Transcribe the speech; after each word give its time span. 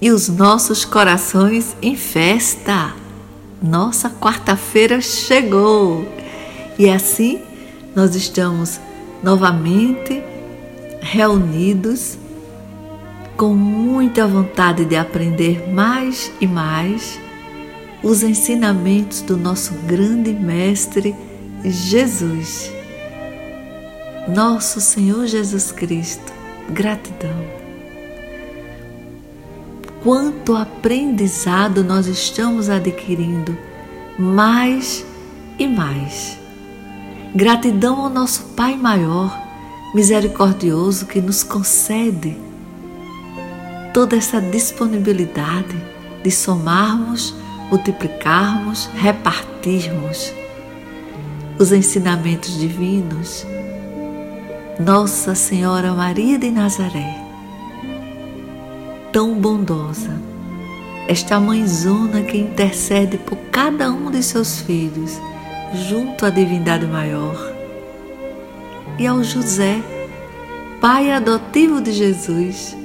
E 0.00 0.10
os 0.10 0.28
nossos 0.28 0.84
corações 0.84 1.76
em 1.80 1.96
festa. 1.96 2.94
Nossa 3.62 4.10
quarta-feira 4.10 5.00
chegou. 5.00 6.06
E 6.78 6.88
assim 6.90 7.40
nós 7.94 8.14
estamos 8.14 8.78
novamente 9.22 10.22
reunidos 11.00 12.18
com 13.36 13.54
muita 13.54 14.26
vontade 14.26 14.84
de 14.84 14.96
aprender 14.96 15.70
mais 15.72 16.30
e 16.40 16.46
mais 16.46 17.18
os 18.02 18.22
ensinamentos 18.22 19.22
do 19.22 19.36
nosso 19.36 19.74
grande 19.86 20.32
mestre 20.32 21.14
Jesus 21.64 22.76
nosso 24.28 24.80
Senhor 24.80 25.24
Jesus 25.26 25.70
Cristo, 25.70 26.32
gratidão. 26.70 27.55
Quanto 30.06 30.54
aprendizado 30.54 31.82
nós 31.82 32.06
estamos 32.06 32.70
adquirindo, 32.70 33.58
mais 34.16 35.04
e 35.58 35.66
mais. 35.66 36.38
Gratidão 37.34 38.02
ao 38.02 38.08
nosso 38.08 38.44
Pai 38.54 38.76
maior, 38.76 39.36
misericordioso, 39.92 41.06
que 41.06 41.20
nos 41.20 41.42
concede 41.42 42.38
toda 43.92 44.14
essa 44.14 44.40
disponibilidade 44.40 45.76
de 46.22 46.30
somarmos, 46.30 47.34
multiplicarmos, 47.68 48.88
repartirmos 48.94 50.32
os 51.58 51.72
ensinamentos 51.72 52.56
divinos 52.56 53.44
nossa 54.78 55.34
Senhora 55.34 55.92
Maria 55.94 56.38
de 56.38 56.52
Nazaré, 56.52 57.25
tão 59.16 59.32
bondosa, 59.32 60.10
esta 61.08 61.40
mãezona 61.40 62.20
que 62.20 62.36
intercede 62.36 63.16
por 63.16 63.38
cada 63.50 63.90
um 63.90 64.10
de 64.10 64.22
seus 64.22 64.60
filhos 64.60 65.18
junto 65.88 66.26
à 66.26 66.28
divindade 66.28 66.86
maior, 66.86 67.34
e 68.98 69.06
ao 69.06 69.24
José, 69.24 69.80
pai 70.82 71.10
adotivo 71.10 71.80
de 71.80 71.92
Jesus, 71.92 72.76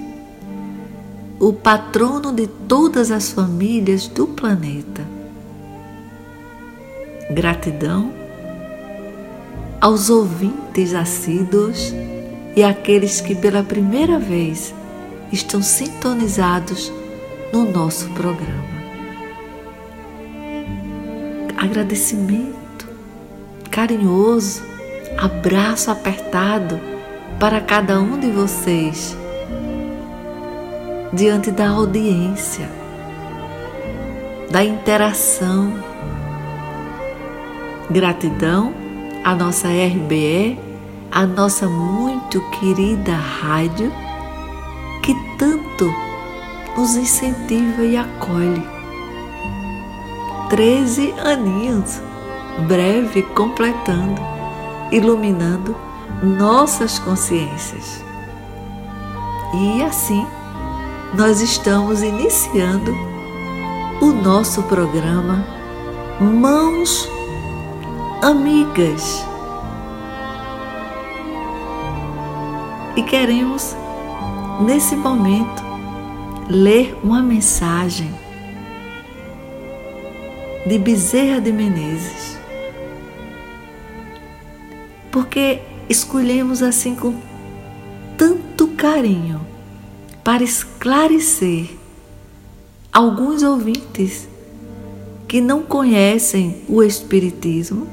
o 1.38 1.52
patrono 1.52 2.32
de 2.32 2.48
todas 2.48 3.12
as 3.12 3.34
famílias 3.34 4.08
do 4.08 4.26
planeta. 4.26 5.06
Gratidão 7.30 8.10
aos 9.82 10.10
ouvintes 10.10 10.94
assíduos 10.94 11.94
e 12.56 12.64
àqueles 12.64 13.20
que 13.20 13.36
pela 13.36 13.64
primeira 13.64 14.18
vez 14.18 14.74
estão 15.32 15.62
sintonizados 15.62 16.92
no 17.54 17.72
nosso 17.72 18.10
programa. 18.10 18.72
Agradecimento 21.58 22.88
carinhoso, 23.70 24.62
abraço 25.18 25.90
apertado 25.90 26.80
para 27.40 27.62
cada 27.62 28.00
um 28.00 28.20
de 28.20 28.30
vocês 28.30 29.18
diante 31.14 31.52
da 31.52 31.70
audiência, 31.70 32.70
da 34.50 34.64
interação. 34.64 35.72
Gratidão 37.90 38.82
a 39.24 39.36
nossa 39.36 39.68
RBE, 39.68 40.58
a 41.12 41.26
nossa 41.26 41.68
muito 41.68 42.42
querida 42.50 43.14
rádio, 43.14 43.92
que 45.02 45.14
tanto 45.38 45.94
nos 46.78 46.96
incentiva 46.96 47.84
e 47.84 47.98
acolhe. 47.98 48.64
Treze 50.50 51.14
aninhos, 51.24 52.02
breve 52.68 53.24
completando, 53.24 54.22
iluminando 54.92 55.76
nossas 56.22 57.00
consciências. 57.00 58.04
E 59.54 59.84
assim, 59.84 60.26
nós 61.14 61.42
estamos 61.42 62.02
iniciando 62.02 62.92
o 64.02 64.12
nosso 64.12 64.64
programa 64.64 65.46
Mãos 66.20 67.10
amigas. 68.22 69.26
E 72.96 73.02
queremos, 73.02 73.76
nesse 74.62 74.96
momento, 74.96 75.64
ler 76.50 76.98
uma 77.04 77.22
mensagem 77.22 78.14
de 80.66 80.78
Bezerra 80.78 81.42
de 81.42 81.52
Menezes. 81.52 82.38
Porque 85.12 85.62
escolhemos 85.90 86.62
assim 86.62 86.96
com 86.96 87.16
tanto 88.18 88.68
carinho 88.68 89.42
para 90.24 90.44
esclarecer 90.44 91.70
alguns 92.94 93.42
ouvintes 93.44 94.28
que 95.28 95.42
não 95.42 95.64
conhecem 95.64 96.62
o 96.68 96.84
Espiritismo 96.84 97.88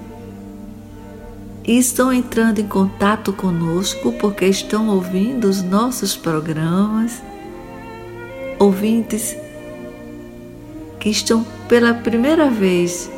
e 1.69 1.79
estão 1.79 2.11
entrando 2.11 2.61
em 2.61 2.67
contato 2.67 3.31
conosco 3.31 4.11
porque 4.12 4.47
estão 4.47 4.89
ouvindo 4.89 5.45
os 5.45 5.62
nossos 5.62 6.17
programas, 6.17 7.23
ouvintes 8.59 9.37
que 10.99 11.11
estão 11.11 11.45
pela 11.69 11.93
primeira 11.93 12.49
vez 12.49 13.11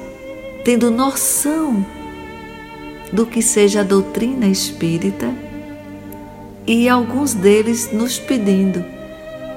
tendo 0.65 0.91
noção 0.91 1.87
do 3.13 3.25
que 3.25 3.41
seja 3.41 3.81
a 3.81 3.85
doutrina 3.85 4.49
espírita 4.49 5.33
e 6.67 6.89
alguns 6.89 7.33
deles 7.33 7.93
nos 7.93 8.19
pedindo 8.19 8.85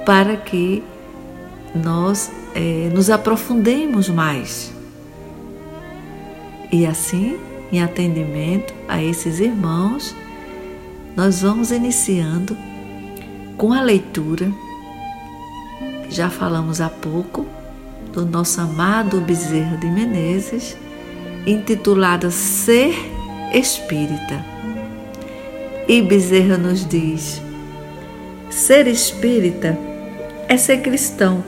para 0.06 0.38
que 0.38 0.84
nós 1.74 2.32
é, 2.54 2.92
nos 2.94 3.10
aprofundemos 3.10 4.08
mais. 4.08 4.72
E 6.72 6.86
assim 6.86 7.40
em 7.74 7.82
atendimento 7.82 8.72
a 8.88 9.02
esses 9.02 9.40
irmãos, 9.40 10.16
nós 11.16 11.42
vamos 11.42 11.72
iniciando 11.72 12.56
com 13.58 13.74
a 13.74 13.82
leitura, 13.82 14.52
já 16.08 16.30
falamos 16.30 16.80
há 16.80 16.88
pouco, 16.90 17.48
do 18.12 18.28
nosso 18.28 18.62
amado 18.62 19.20
Bezerra 19.22 19.76
de 19.78 19.88
Menezes, 19.88 20.78
intitulada 21.48 22.30
Ser 22.30 22.94
Espírita. 23.52 24.46
E 25.88 26.00
Bezerra 26.00 26.60
nos 26.60 26.88
diz: 26.88 27.42
ser 28.52 28.86
espírita 28.86 29.76
é 30.48 30.58
ser 30.58 30.84
cristão, 30.84 31.44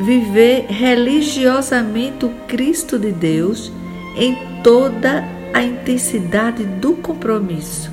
viver 0.00 0.66
religiosamente 0.68 2.24
o 2.26 2.30
Cristo 2.48 2.98
de 2.98 3.12
Deus 3.12 3.72
em 4.16 4.47
toda 4.68 5.24
a 5.54 5.62
intensidade 5.62 6.62
do 6.62 6.92
compromisso, 6.92 7.90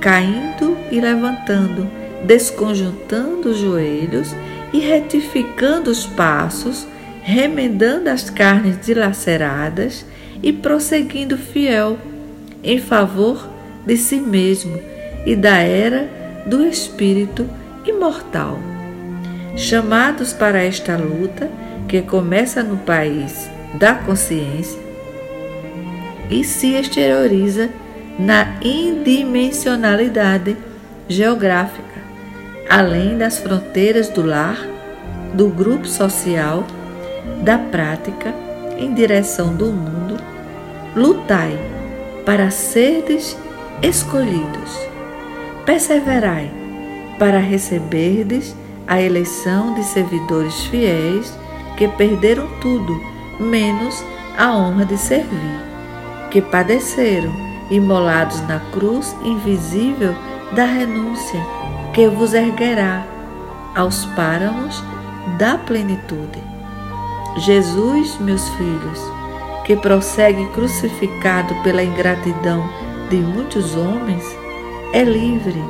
caindo 0.00 0.74
e 0.90 0.98
levantando, 0.98 1.86
desconjuntando 2.24 3.50
os 3.50 3.58
joelhos 3.58 4.34
e 4.72 4.78
retificando 4.78 5.90
os 5.90 6.06
passos, 6.06 6.86
remendando 7.20 8.08
as 8.08 8.30
carnes 8.30 8.78
dilaceradas 8.80 10.06
e 10.42 10.50
prosseguindo 10.50 11.36
fiel 11.36 11.98
em 12.62 12.78
favor 12.78 13.46
de 13.84 13.94
si 13.98 14.16
mesmo 14.16 14.80
e 15.26 15.36
da 15.36 15.58
era 15.58 16.08
do 16.46 16.66
espírito 16.66 17.46
imortal. 17.84 18.58
Chamados 19.58 20.32
para 20.32 20.62
esta 20.62 20.96
luta 20.96 21.50
que 21.86 22.00
começa 22.00 22.62
no 22.62 22.78
país 22.78 23.46
da 23.78 23.94
consciência, 23.94 24.83
e 26.30 26.44
se 26.44 26.74
exterioriza 26.74 27.70
na 28.18 28.56
indimensionalidade 28.62 30.56
geográfica, 31.08 32.02
além 32.68 33.18
das 33.18 33.38
fronteiras 33.38 34.08
do 34.08 34.24
lar, 34.24 34.58
do 35.34 35.48
grupo 35.48 35.86
social, 35.86 36.64
da 37.42 37.58
prática 37.58 38.34
em 38.78 38.94
direção 38.94 39.54
do 39.54 39.66
mundo, 39.66 40.16
lutai 40.94 41.58
para 42.24 42.50
serdes 42.50 43.36
escolhidos. 43.82 44.78
Perseverai 45.66 46.50
para 47.18 47.38
receberdes 47.38 48.54
a 48.86 49.00
eleição 49.00 49.74
de 49.74 49.82
servidores 49.82 50.64
fiéis 50.66 51.32
que 51.76 51.88
perderam 51.88 52.48
tudo, 52.60 53.00
menos 53.40 54.04
a 54.36 54.56
honra 54.56 54.84
de 54.84 54.96
servir, 54.98 55.63
que 56.34 56.42
padeceram, 56.42 57.32
imolados 57.70 58.40
na 58.48 58.58
cruz 58.72 59.14
invisível 59.22 60.12
da 60.50 60.64
renúncia, 60.64 61.40
que 61.92 62.08
vos 62.08 62.34
erguerá 62.34 63.06
aos 63.72 64.04
páramos 64.16 64.82
da 65.38 65.56
plenitude. 65.58 66.42
Jesus, 67.36 68.18
meus 68.18 68.48
filhos, 68.48 69.00
que 69.64 69.76
prossegue 69.76 70.44
crucificado 70.48 71.54
pela 71.62 71.84
ingratidão 71.84 72.68
de 73.08 73.18
muitos 73.18 73.76
homens, 73.76 74.24
é 74.92 75.04
livre 75.04 75.62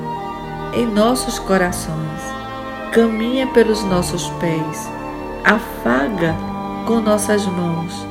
em 0.73 0.87
nossos 0.87 1.39
corações, 1.39 2.23
caminha 2.91 3.47
pelos 3.49 3.85
nossos 3.85 4.31
pés, 4.41 4.91
afaga 5.45 6.35
com 6.87 7.01
nossas 7.01 7.45
mãos, 7.45 8.07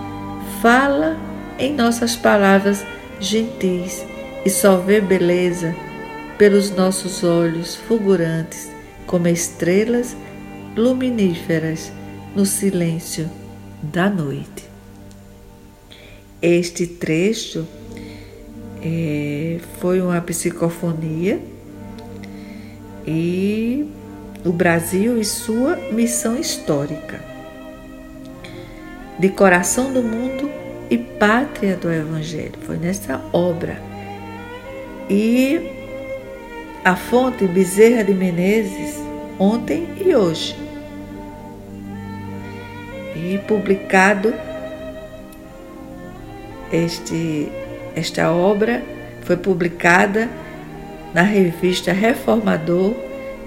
fala 0.62 1.33
em 1.58 1.74
nossas 1.74 2.16
palavras 2.16 2.84
gentis 3.20 4.06
e 4.46 4.50
só 4.50 4.78
vê 4.78 5.00
beleza 5.00 5.76
pelos 6.38 6.72
nossos 6.72 7.24
olhos 7.24 7.76
fulgurantes 7.76 8.70
como 9.06 9.28
estrelas 9.28 10.16
luminíferas 10.76 11.92
no 12.36 12.46
silêncio 12.46 13.30
da 13.82 14.10
noite. 14.10 14.66
Este 16.42 16.88
trecho 16.88 17.68
é, 18.82 19.60
foi 19.80 20.02
uma 20.02 20.20
psicofonia 20.22 21.40
e 23.08 23.88
o 24.44 24.52
Brasil 24.52 25.20
e 25.20 25.24
sua 25.24 25.78
missão 25.92 26.38
histórica. 26.38 27.24
De 29.18 29.30
coração 29.30 29.94
do 29.94 30.02
mundo 30.02 30.63
e 30.94 30.98
pátria 30.98 31.76
do 31.76 31.92
Evangelho. 31.92 32.54
Foi 32.62 32.78
nessa 32.78 33.20
obra. 33.34 33.82
E 35.10 35.72
a 36.86 36.96
fonte 36.96 37.48
Bezerra 37.48 38.04
de 38.04 38.14
Menezes, 38.14 38.96
ontem 39.40 39.88
e 40.00 40.16
hoje. 40.16 40.56
E 43.16 43.40
publicado 43.48 44.34
este, 46.72 47.52
esta 47.96 48.32
obra 48.32 48.84
foi 49.22 49.38
publicada 49.38 50.30
na 51.12 51.24
revista 51.24 51.92
Reformador 51.92 52.94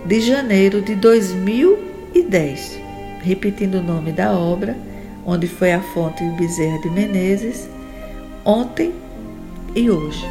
de 0.04 0.20
janeiro 0.20 0.82
de 0.82 0.96
2010, 0.96 2.80
repetindo 3.22 3.76
o 3.76 3.82
nome 3.82 4.10
da 4.10 4.32
obra, 4.32 4.76
onde 5.26 5.48
foi 5.48 5.72
a 5.72 5.82
fonte 5.82 6.22
Bezerra 6.38 6.78
de 6.78 6.88
Menezes, 6.88 7.68
ontem 8.44 8.94
e 9.74 9.90
hoje. 9.90 10.24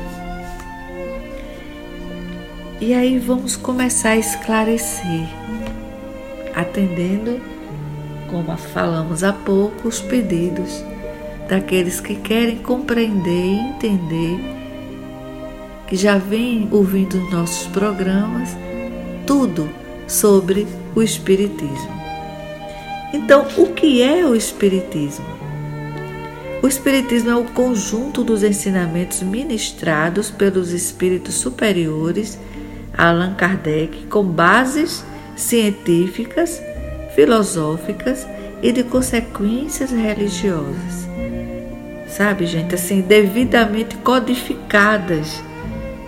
E 2.79 2.93
aí 2.93 3.19
vamos 3.19 3.57
começar 3.57 4.11
a 4.11 4.17
esclarecer, 4.17 5.27
atendendo, 6.55 7.41
como 8.29 8.55
falamos 8.57 9.23
há 9.23 9.33
pouco, 9.33 9.87
os 9.87 9.99
pedidos 10.01 10.83
daqueles 11.49 11.99
que 11.99 12.15
querem 12.15 12.57
compreender 12.57 13.45
e 13.45 13.59
entender, 13.59 14.39
que 15.87 15.95
já 15.95 16.17
vêm 16.17 16.67
ouvindo 16.71 17.19
nossos 17.29 17.67
programas, 17.67 18.57
tudo 19.27 19.69
sobre 20.07 20.65
o 20.95 21.01
Espiritismo. 21.01 22.04
Então, 23.15 23.47
o 23.57 23.73
que 23.73 24.01
é 24.01 24.25
o 24.25 24.35
Espiritismo? 24.35 25.25
O 26.61 26.67
Espiritismo 26.67 27.29
é 27.29 27.35
o 27.35 27.45
conjunto 27.45 28.23
dos 28.23 28.43
ensinamentos 28.43 29.21
ministrados 29.21 30.29
pelos 30.29 30.71
espíritos 30.71 31.35
superiores 31.35 32.39
Allan 32.97 33.35
Kardec 33.35 34.05
com 34.07 34.23
bases 34.23 35.03
científicas, 35.35 36.61
filosóficas 37.13 38.27
e 38.61 38.71
de 38.71 38.83
consequências 38.83 39.91
religiosas 39.91 41.05
sabe, 42.15 42.45
gente, 42.45 42.73
assim, 42.73 43.01
devidamente 43.01 43.97
codificadas 43.97 45.43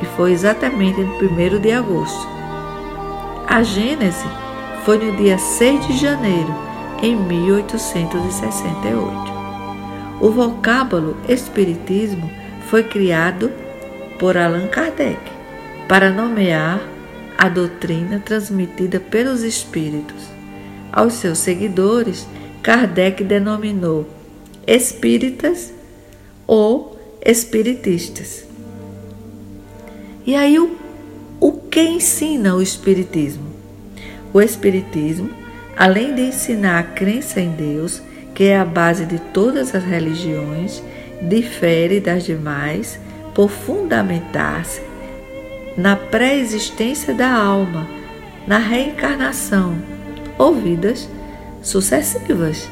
E 0.00 0.06
foi 0.16 0.30
exatamente 0.32 1.00
no 1.00 1.16
1 1.16 1.58
de 1.60 1.72
agosto. 1.72 2.28
A 3.48 3.64
Gênese 3.64 4.26
foi 4.84 4.98
no 4.98 5.16
dia 5.16 5.38
6 5.38 5.86
de 5.86 5.96
janeiro, 5.98 6.54
em 7.02 7.16
1868. 7.16 9.31
O 10.22 10.30
vocábulo 10.30 11.16
Espiritismo 11.28 12.30
foi 12.70 12.84
criado 12.84 13.50
por 14.20 14.36
Allan 14.36 14.68
Kardec 14.68 15.20
para 15.88 16.10
nomear 16.10 16.80
a 17.36 17.48
doutrina 17.48 18.22
transmitida 18.24 19.00
pelos 19.00 19.42
Espíritos. 19.42 20.22
Aos 20.92 21.14
seus 21.14 21.38
seguidores, 21.38 22.24
Kardec 22.62 23.24
denominou 23.24 24.08
espíritas 24.64 25.74
ou 26.46 26.96
espiritistas. 27.20 28.46
E 30.24 30.36
aí 30.36 30.56
o 30.56 30.76
o 31.40 31.50
que 31.50 31.82
ensina 31.82 32.54
o 32.54 32.62
Espiritismo? 32.62 33.46
O 34.32 34.40
Espiritismo, 34.40 35.28
além 35.76 36.14
de 36.14 36.22
ensinar 36.22 36.78
a 36.78 36.84
crença 36.84 37.40
em 37.40 37.50
Deus, 37.50 38.00
que 38.34 38.44
é 38.44 38.58
a 38.58 38.64
base 38.64 39.04
de 39.04 39.18
todas 39.18 39.74
as 39.74 39.84
religiões, 39.84 40.82
difere 41.20 42.00
das 42.00 42.24
demais 42.24 42.98
por 43.34 43.48
fundamentar-se 43.48 44.82
na 45.76 45.96
pré-existência 45.96 47.14
da 47.14 47.32
alma, 47.32 47.88
na 48.46 48.58
reencarnação 48.58 49.76
ou 50.36 50.54
vidas 50.54 51.08
sucessivas, 51.62 52.68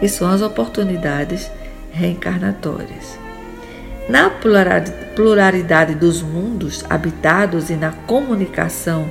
que 0.00 0.08
são 0.08 0.28
as 0.28 0.42
oportunidades 0.42 1.50
reencarnatórias. 1.92 3.18
Na 4.08 4.30
pluralidade 4.30 5.94
dos 5.94 6.22
mundos 6.22 6.84
habitados 6.88 7.68
e 7.68 7.74
na 7.74 7.92
comunicação 7.92 9.08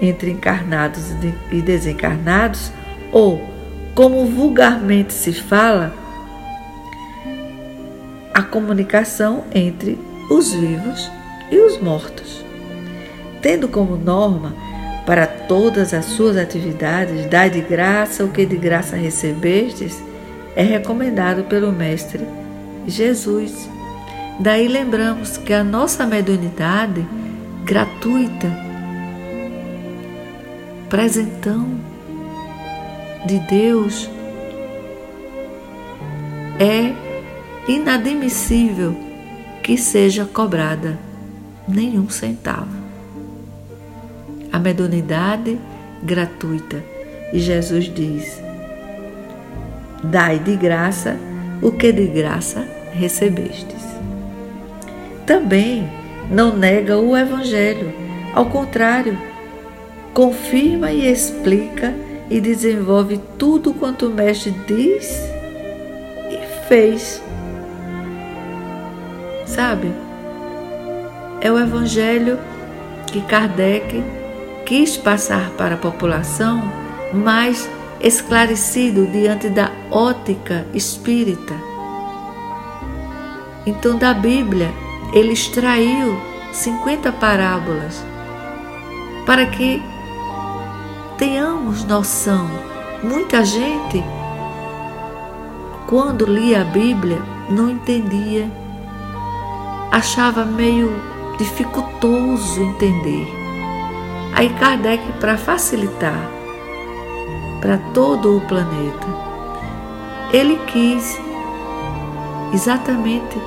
entre 0.00 0.30
encarnados 0.30 1.12
e 1.50 1.62
desencarnados, 1.62 2.72
ou, 3.12 3.51
como 3.94 4.24
vulgarmente 4.26 5.12
se 5.12 5.32
fala, 5.32 5.94
a 8.32 8.42
comunicação 8.42 9.44
entre 9.54 9.98
os 10.30 10.52
vivos 10.52 11.10
e 11.50 11.58
os 11.58 11.80
mortos. 11.80 12.44
Tendo 13.40 13.68
como 13.68 13.96
norma 13.96 14.54
para 15.04 15.26
todas 15.26 15.92
as 15.92 16.06
suas 16.06 16.36
atividades, 16.36 17.26
dai 17.26 17.50
de 17.50 17.60
graça 17.60 18.24
o 18.24 18.30
que 18.30 18.46
de 18.46 18.56
graça 18.56 18.96
recebestes, 18.96 20.02
é 20.54 20.62
recomendado 20.62 21.44
pelo 21.44 21.72
Mestre 21.72 22.26
Jesus 22.86 23.68
Daí 24.38 24.66
lembramos 24.66 25.36
que 25.36 25.52
a 25.52 25.62
nossa 25.62 26.06
mediunidade 26.06 27.06
gratuita 27.64 28.50
presentão 30.88 31.68
de 33.26 33.38
Deus, 33.38 34.10
é 36.58 36.92
inadmissível 37.70 38.96
que 39.62 39.76
seja 39.76 40.24
cobrada 40.24 40.98
nenhum 41.68 42.08
centavo. 42.08 42.82
A 44.52 44.58
mediunidade 44.58 45.58
gratuita. 46.02 46.82
E 47.32 47.38
Jesus 47.38 47.84
diz: 47.84 48.42
Dai 50.02 50.38
de 50.38 50.56
graça 50.56 51.16
o 51.62 51.70
que 51.70 51.92
de 51.92 52.06
graça 52.06 52.66
recebestes. 52.92 53.82
Também 55.24 55.88
não 56.30 56.56
nega 56.56 56.98
o 56.98 57.16
Evangelho, 57.16 57.92
ao 58.34 58.46
contrário, 58.46 59.16
confirma 60.12 60.90
e 60.90 61.06
explica 61.10 61.94
e 62.30 62.40
desenvolve 62.40 63.20
tudo 63.38 63.74
quanto 63.74 64.06
o 64.06 64.10
Mestre 64.10 64.52
diz 64.66 65.20
e 66.30 66.66
fez. 66.68 67.22
Sabe? 69.46 69.92
É 71.40 71.50
o 71.50 71.58
Evangelho 71.58 72.38
que 73.06 73.20
Kardec 73.22 74.02
quis 74.64 74.96
passar 74.96 75.50
para 75.50 75.74
a 75.74 75.78
população 75.78 76.62
mais 77.12 77.68
esclarecido 78.00 79.06
diante 79.06 79.48
da 79.48 79.70
ótica 79.90 80.66
espírita. 80.72 81.54
Então, 83.66 83.96
da 83.96 84.12
Bíblia, 84.14 84.70
ele 85.12 85.32
extraiu 85.32 86.18
50 86.52 87.12
parábolas 87.12 88.04
para 89.24 89.46
que 89.46 89.80
tenhamos 91.22 91.84
noção. 91.84 92.48
Muita 93.00 93.44
gente, 93.44 94.02
quando 95.86 96.26
lia 96.26 96.62
a 96.62 96.64
Bíblia, 96.64 97.22
não 97.48 97.70
entendia, 97.70 98.50
achava 99.92 100.44
meio 100.44 100.90
dificultoso 101.38 102.60
entender. 102.60 103.24
Aí 104.34 104.48
Kardec, 104.58 105.00
para 105.20 105.38
facilitar 105.38 106.28
para 107.60 107.78
todo 107.94 108.38
o 108.38 108.40
planeta, 108.40 109.06
ele 110.32 110.56
quis 110.66 111.20
exatamente 112.52 113.40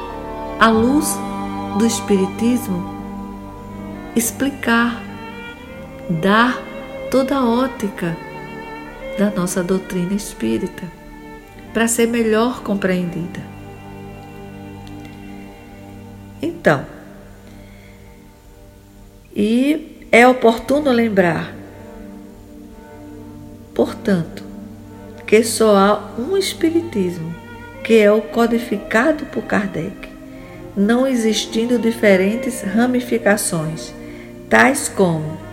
à 0.61 0.69
luz 0.69 1.19
do 1.77 1.85
Espiritismo 1.85 2.95
explicar, 4.15 4.95
dar 6.21 6.57
toda 7.15 7.37
a 7.37 7.49
ótica 7.49 8.17
da 9.17 9.29
nossa 9.29 9.63
doutrina 9.63 10.13
espírita 10.13 10.83
para 11.73 11.87
ser 11.87 12.09
melhor 12.09 12.61
compreendida. 12.61 13.39
Então, 16.41 16.85
e 19.33 20.05
é 20.11 20.27
oportuno 20.27 20.91
lembrar, 20.91 21.55
portanto, 23.73 24.43
que 25.25 25.41
só 25.41 25.77
há 25.77 26.11
um 26.19 26.35
Espiritismo, 26.35 27.33
que 27.81 27.97
é 27.97 28.11
o 28.11 28.21
codificado 28.21 29.25
por 29.27 29.43
Kardec, 29.43 30.09
não 30.75 31.07
existindo 31.07 31.79
diferentes 31.79 32.61
ramificações, 32.61 33.93
tais 34.49 34.89
como 34.89 35.44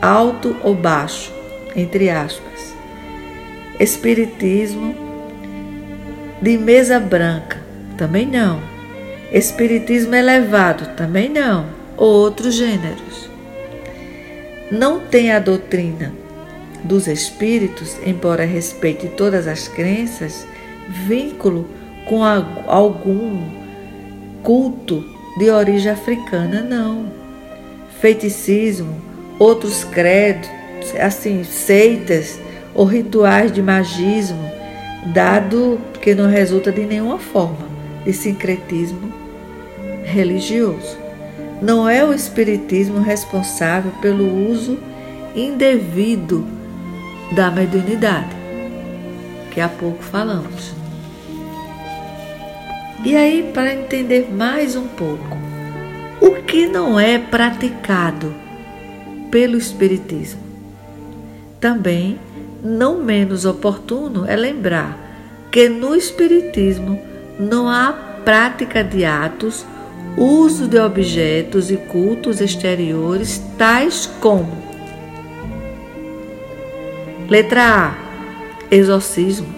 alto 0.00 0.56
ou 0.62 0.74
baixo, 0.74 1.32
entre 1.76 2.08
aspas. 2.10 2.74
Espiritismo 3.78 4.94
de 6.40 6.56
mesa 6.56 6.98
branca, 6.98 7.58
também 7.96 8.26
não. 8.26 8.60
Espiritismo 9.32 10.14
elevado, 10.14 10.96
também 10.96 11.28
não. 11.28 11.66
Outros 11.96 12.54
gêneros. 12.54 13.28
Não 14.70 15.00
tem 15.00 15.32
a 15.32 15.38
doutrina 15.38 16.12
dos 16.82 17.06
espíritos, 17.06 17.98
embora 18.06 18.44
respeite 18.44 19.08
todas 19.08 19.46
as 19.46 19.68
crenças, 19.68 20.46
vínculo 20.88 21.68
com 22.06 22.24
algum 22.24 23.42
culto 24.42 25.04
de 25.38 25.50
origem 25.50 25.92
africana, 25.92 26.62
não. 26.62 27.12
Feiticismo, 28.00 29.09
outros 29.40 29.82
credos, 29.84 30.50
assim, 31.00 31.42
seitas 31.42 32.38
ou 32.74 32.84
rituais 32.84 33.50
de 33.50 33.62
magismo, 33.62 34.50
dado 35.06 35.80
que 36.02 36.14
não 36.14 36.28
resulta 36.28 36.70
de 36.70 36.84
nenhuma 36.84 37.18
forma 37.18 37.66
de 38.04 38.12
sincretismo 38.12 39.10
religioso. 40.04 40.98
Não 41.62 41.88
é 41.88 42.04
o 42.04 42.12
espiritismo 42.12 43.00
responsável 43.00 43.92
pelo 44.02 44.50
uso 44.50 44.78
indevido 45.34 46.46
da 47.32 47.50
mediunidade, 47.50 48.36
que 49.50 49.60
há 49.60 49.68
pouco 49.68 50.02
falamos. 50.02 50.74
E 53.04 53.16
aí, 53.16 53.50
para 53.54 53.72
entender 53.72 54.28
mais 54.30 54.76
um 54.76 54.86
pouco, 54.86 55.38
o 56.20 56.42
que 56.42 56.66
não 56.66 57.00
é 57.00 57.18
praticado 57.18 58.34
pelo 59.30 59.56
Espiritismo. 59.56 60.40
Também, 61.60 62.18
não 62.62 63.02
menos 63.02 63.44
oportuno 63.44 64.26
é 64.26 64.36
lembrar 64.36 64.98
que 65.50 65.68
no 65.68 65.94
Espiritismo 65.94 67.00
não 67.38 67.68
há 67.68 67.92
prática 68.24 68.84
de 68.84 69.04
atos, 69.04 69.64
uso 70.16 70.68
de 70.68 70.78
objetos 70.78 71.70
e 71.70 71.76
cultos 71.76 72.40
exteriores, 72.40 73.42
tais 73.56 74.06
como: 74.20 74.50
letra 77.28 77.62
A, 77.62 77.94
exorcismo, 78.70 79.48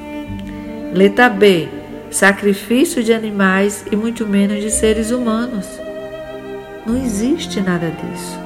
letra 0.93 1.29
B, 1.29 1.69
sacrifício 2.11 3.03
de 3.03 3.13
animais 3.13 3.85
e 3.91 3.97
muito 3.97 4.27
menos 4.27 4.61
de 4.61 4.71
seres 4.71 5.11
humanos. 5.11 5.67
Não 6.87 6.97
existe 6.97 7.61
nada 7.61 7.91
disso. 7.91 8.42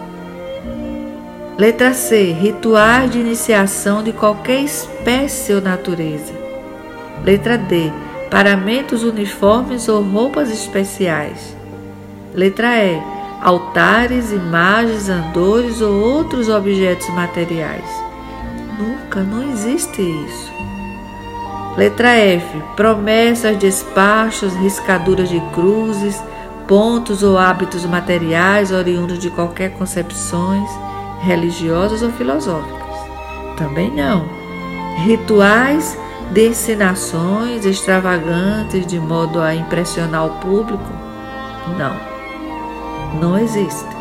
Letra 1.59 1.95
C. 1.95 2.33
Rituais 2.33 3.11
de 3.11 3.19
iniciação 3.19 4.03
de 4.03 4.13
qualquer 4.13 4.61
espécie 4.61 5.55
ou 5.55 5.61
natureza. 5.63 6.35
Letra 7.25 7.57
D. 7.57 7.91
Paramentos 8.31 9.03
uniformes 9.03 9.89
ou 9.89 10.03
roupas 10.03 10.51
especiais. 10.51 11.57
Letra 12.35 12.77
E. 12.85 13.01
Altares, 13.41 14.33
imagens, 14.33 15.09
andores 15.09 15.81
ou 15.81 15.99
outros 15.99 16.51
objetos 16.51 17.09
materiais. 17.15 17.89
Nunca, 18.79 19.23
não 19.23 19.51
existe 19.51 20.03
isso. 20.03 20.53
Letra 21.75 22.11
F. 22.19 22.63
Promessas, 22.77 23.57
despachos, 23.57 24.55
riscaduras 24.57 25.31
de 25.31 25.41
cruzes, 25.55 26.23
pontos 26.69 27.23
ou 27.23 27.39
hábitos 27.39 27.87
materiais 27.87 28.71
oriundos 28.73 29.19
de 29.19 29.31
qualquer 29.31 29.71
concepções 29.71 30.69
religiosas 31.21 32.03
ou 32.03 32.11
filosóficas. 32.13 32.97
Também 33.57 33.91
não. 33.91 34.29
Rituais 35.05 35.99
de 36.33 36.49
ensinações 36.49 37.65
extravagantes 37.65 38.87
de 38.87 38.99
modo 38.99 39.41
a 39.41 39.55
impressionar 39.55 40.27
o 40.27 40.41
público? 40.41 40.91
Não. 41.79 41.97
Não 43.21 43.39
existe. 43.39 43.97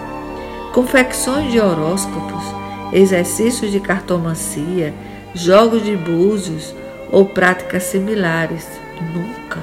Confecções 0.74 1.51
de 1.51 1.60
horóscopos, 1.60 2.43
exercícios 2.91 3.72
de 3.72 3.79
cartomancia, 3.79 4.93
jogos 5.34 5.84
de 5.84 5.95
búzios 5.95 6.75
ou 7.12 7.25
práticas 7.25 7.84
similares? 7.84 8.67
Nunca. 9.13 9.60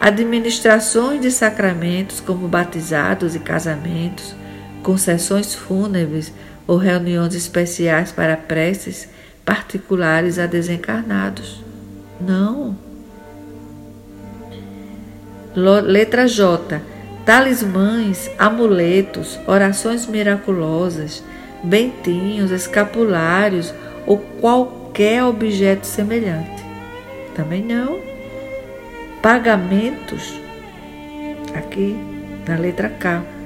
Administrações 0.00 1.20
de 1.20 1.30
sacramentos 1.30 2.20
como 2.20 2.46
batizados 2.46 3.34
e 3.34 3.40
casamentos, 3.40 4.36
concessões 4.88 5.54
fúnebres 5.54 6.32
ou 6.66 6.78
reuniões 6.78 7.34
especiais 7.34 8.10
para 8.10 8.38
preces 8.38 9.06
particulares 9.44 10.38
a 10.38 10.46
desencarnados. 10.46 11.62
Não. 12.18 12.74
Letra 15.54 16.26
J. 16.26 16.80
Talismãs, 17.22 18.30
amuletos, 18.38 19.38
orações 19.46 20.06
miraculosas, 20.06 21.22
bentinhos, 21.62 22.50
escapulários 22.50 23.74
ou 24.06 24.16
qualquer 24.40 25.22
objeto 25.22 25.86
semelhante. 25.86 26.64
Também 27.36 27.62
não. 27.62 28.00
Pagamentos, 29.20 30.40
aqui 31.54 31.94
na 32.46 32.56
letra 32.56 32.88
K 32.88 33.36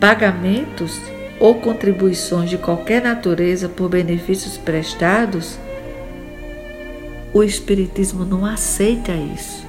pagamentos 0.00 0.98
ou 1.38 1.56
contribuições 1.56 2.48
de 2.48 2.58
qualquer 2.58 3.02
natureza 3.02 3.68
por 3.68 3.90
benefícios 3.90 4.56
prestados, 4.56 5.58
o 7.32 7.42
Espiritismo 7.42 8.24
não 8.24 8.44
aceita 8.44 9.12
isso. 9.12 9.64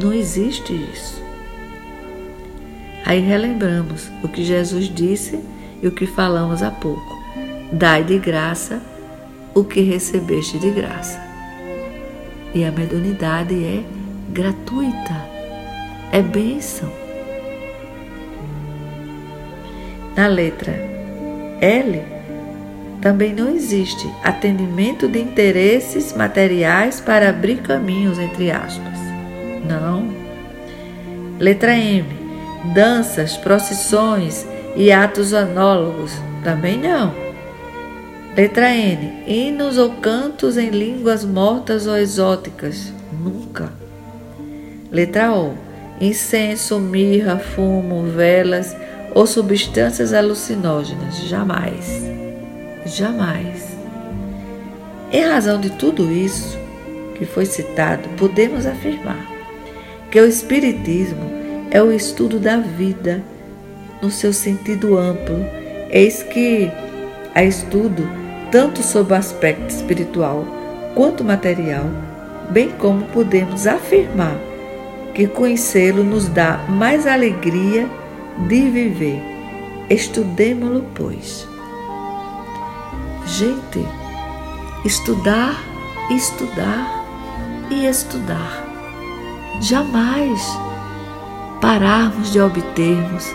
Não 0.00 0.12
existe 0.12 0.72
isso. 0.72 1.22
Aí 3.04 3.20
relembramos 3.20 4.08
o 4.22 4.28
que 4.28 4.44
Jesus 4.44 4.86
disse 4.86 5.40
e 5.82 5.88
o 5.88 5.92
que 5.92 6.06
falamos 6.06 6.62
há 6.62 6.70
pouco. 6.70 7.18
Dai 7.72 8.04
de 8.04 8.18
graça 8.18 8.80
o 9.54 9.64
que 9.64 9.80
recebeste 9.80 10.58
de 10.58 10.70
graça. 10.70 11.20
E 12.54 12.64
a 12.64 12.70
mediunidade 12.70 13.54
é 13.54 13.82
gratuita, 14.30 15.14
é 16.12 16.22
bênção. 16.22 17.07
Na 20.18 20.26
letra 20.26 20.72
L, 21.60 22.02
também 23.00 23.32
não 23.32 23.54
existe 23.54 24.04
atendimento 24.24 25.06
de 25.06 25.20
interesses 25.20 26.12
materiais 26.12 27.00
para 27.00 27.30
abrir 27.30 27.58
caminhos, 27.58 28.18
entre 28.18 28.50
aspas. 28.50 28.98
Não. 29.64 30.12
Letra 31.38 31.76
M, 31.76 32.04
danças, 32.74 33.36
procissões 33.36 34.44
e 34.74 34.90
atos 34.90 35.32
análogos. 35.32 36.10
Também 36.42 36.76
não. 36.76 37.14
Letra 38.36 38.74
N, 38.74 39.22
hinos 39.24 39.78
ou 39.78 39.90
cantos 40.00 40.56
em 40.56 40.70
línguas 40.70 41.24
mortas 41.24 41.86
ou 41.86 41.96
exóticas. 41.96 42.92
Nunca. 43.22 43.70
Letra 44.90 45.30
O, 45.30 45.54
incenso, 46.00 46.80
mirra, 46.80 47.38
fumo, 47.38 48.02
velas 48.02 48.74
ou 49.18 49.26
substâncias 49.26 50.12
alucinógenas. 50.12 51.18
Jamais. 51.24 52.04
Jamais. 52.86 53.76
Em 55.10 55.24
razão 55.24 55.60
de 55.60 55.70
tudo 55.70 56.08
isso 56.12 56.56
que 57.16 57.26
foi 57.26 57.44
citado, 57.44 58.08
podemos 58.10 58.64
afirmar 58.64 59.26
que 60.08 60.20
o 60.20 60.24
Espiritismo 60.24 61.32
é 61.68 61.82
o 61.82 61.90
estudo 61.90 62.38
da 62.38 62.58
vida 62.58 63.20
no 64.00 64.08
seu 64.08 64.32
sentido 64.32 64.96
amplo. 64.96 65.44
Eis 65.90 66.22
que 66.22 66.70
há 67.34 67.42
estudo 67.42 68.08
tanto 68.52 68.84
sob 68.84 69.12
o 69.12 69.16
aspecto 69.16 69.68
espiritual 69.70 70.46
quanto 70.94 71.24
material, 71.24 71.86
bem 72.50 72.70
como 72.78 73.04
podemos 73.06 73.66
afirmar 73.66 74.38
que 75.12 75.26
conhecê-lo 75.26 76.04
nos 76.04 76.28
dá 76.28 76.64
mais 76.68 77.04
alegria 77.04 77.97
de 78.46 78.70
viver. 78.70 79.22
Estudemo-lo, 79.90 80.84
pois. 80.94 81.48
Gente, 83.26 83.84
estudar, 84.84 85.56
estudar 86.10 87.04
e 87.70 87.86
estudar. 87.86 88.66
Jamais 89.60 90.40
pararmos 91.60 92.30
de 92.30 92.40
obtermos 92.40 93.34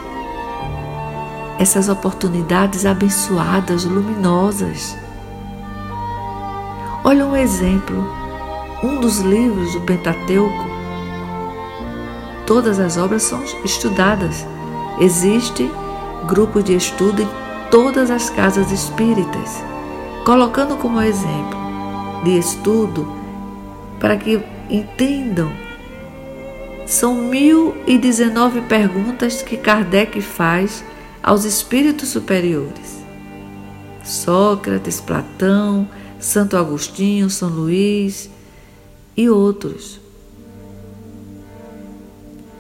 essas 1.60 1.90
oportunidades 1.90 2.86
abençoadas, 2.86 3.84
luminosas. 3.84 4.98
Olha 7.04 7.26
um 7.26 7.36
exemplo, 7.36 8.08
um 8.84 9.00
dos 9.00 9.20
livros 9.20 9.74
do 9.74 9.82
Pentateuco. 9.82 10.74
Todas 12.46 12.80
as 12.80 12.98
obras 12.98 13.24
são 13.24 13.44
estudadas 13.64 14.46
Existe 15.00 15.70
grupo 16.28 16.62
de 16.62 16.76
estudo 16.76 17.22
em 17.22 17.30
todas 17.72 18.12
as 18.12 18.30
casas 18.30 18.72
espíritas, 18.72 19.64
colocando 20.26 20.78
como 20.78 21.02
exemplo 21.02 21.58
de 22.24 22.38
estudo 22.38 23.08
para 24.00 24.16
que 24.18 24.40
entendam. 24.70 25.52
São 26.86 27.16
mil 27.16 27.76
e 27.88 27.98
dezenove 27.98 28.62
perguntas 28.62 29.42
que 29.42 29.58
Kardec 29.58 30.22
faz 30.22 30.84
aos 31.24 31.46
espíritos 31.46 32.10
superiores. 32.10 33.02
Sócrates, 34.04 35.00
Platão, 35.00 35.88
Santo 36.20 36.58
Agostinho, 36.58 37.30
São 37.30 37.50
Luís 37.50 38.30
e 39.16 39.30
outros. 39.30 40.00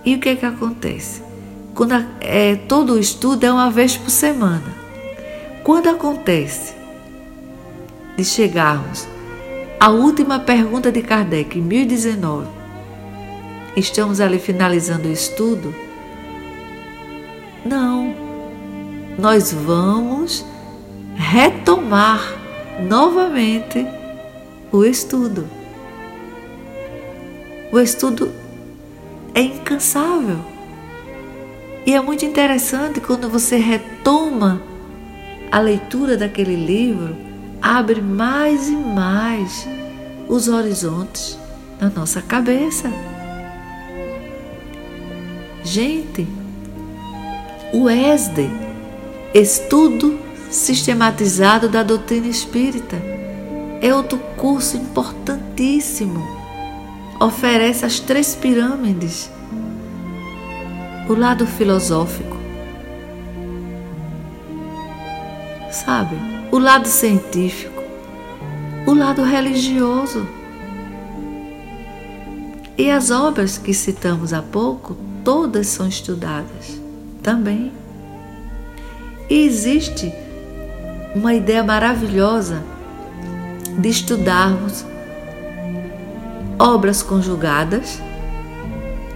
E 0.06 0.15
o 0.15 0.19
que 0.19 0.30
é 0.30 0.36
que 0.36 0.46
acontece? 0.46 1.33
Quando 1.76 1.94
é, 2.20 2.56
todo 2.56 2.94
o 2.94 3.00
estudo 3.00 3.46
é 3.46 3.52
uma 3.52 3.72
vez 3.72 3.98
por 3.98 4.10
semana. 4.10 4.84
Quando 5.64 5.90
acontece 5.90 6.76
de 8.16 8.24
chegarmos 8.24 9.08
à 9.80 9.90
última 9.90 10.40
pergunta 10.40 10.92
de 10.92 11.02
Kardec, 11.02 11.58
em 11.58 11.62
1019, 11.62 12.48
estamos 13.76 14.22
ali 14.22 14.40
finalizando 14.40 15.08
o 15.08 15.12
estudo? 15.12 15.74
Não, 17.66 18.14
nós 19.18 19.52
vamos 19.52 20.46
retomar 21.16 22.22
novamente 22.82 23.88
o 24.72 24.84
estudo. 24.84 25.48
O 27.72 27.80
estudo 27.80 28.32
é 29.34 29.42
incansável. 29.42 30.53
E 31.86 31.93
é 31.93 32.02
muito 32.02 32.24
interessante 32.24 33.02
quando 33.02 33.30
você 33.30 33.58
retoma 33.58 34.62
a 35.52 35.60
leitura 35.60 36.15
daquele 36.15 36.56
livro, 36.56 37.15
abre 37.62 38.02
mais 38.02 38.69
e 38.69 38.76
mais 38.76 39.67
os 40.30 40.48
horizontes 40.48 41.38
na 41.82 41.89
nossa 41.89 42.22
cabeça. 42.22 42.89
Gente, 45.63 46.26
o 47.74 47.89
ESD, 47.89 48.50
Estudo 49.34 50.17
Sistematizado 50.50 51.67
da 51.67 51.84
Doutrina 51.84 52.28
Espírita, 52.28 52.96
é 53.82 53.93
outro 53.93 54.17
curso 54.38 54.78
importantíssimo. 54.78 56.26
Oferece 57.19 57.86
as 57.86 58.00
três 58.00 58.36
pirâmides 58.36 59.30
o 61.08 61.13
lado 61.13 61.46
filosófico, 61.46 62.38
sabe? 65.70 66.16
O 66.52 66.58
lado 66.58 66.88
científico, 66.88 67.84
o 68.88 68.94
lado 68.94 69.22
religioso. 69.24 70.26
E 72.78 72.89
as 72.89 73.12
obras 73.12 73.58
que 73.58 73.74
citamos 73.74 74.34
há 74.34 74.42
pouco, 74.42 74.96
todas 75.24 75.68
são 75.68 75.88
estudadas 75.88 76.82
também. 77.22 77.72
E 79.30 79.46
existe 79.46 80.12
uma 81.13 81.34
ideia 81.34 81.63
maravilhosa 81.63 82.63
de 83.78 83.89
estudarmos 83.89 84.86
obras 86.58 87.04
conjugadas 87.04 88.02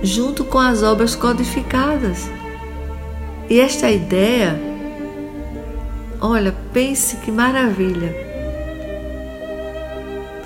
junto 0.02 0.44
com 0.44 0.60
as 0.60 0.84
obras 0.84 1.16
codificadas. 1.16 2.30
E 3.50 3.60
esta 3.60 3.90
ideia, 3.90 4.60
olha, 6.20 6.54
pense 6.74 7.18
que 7.18 7.32
maravilha, 7.32 8.14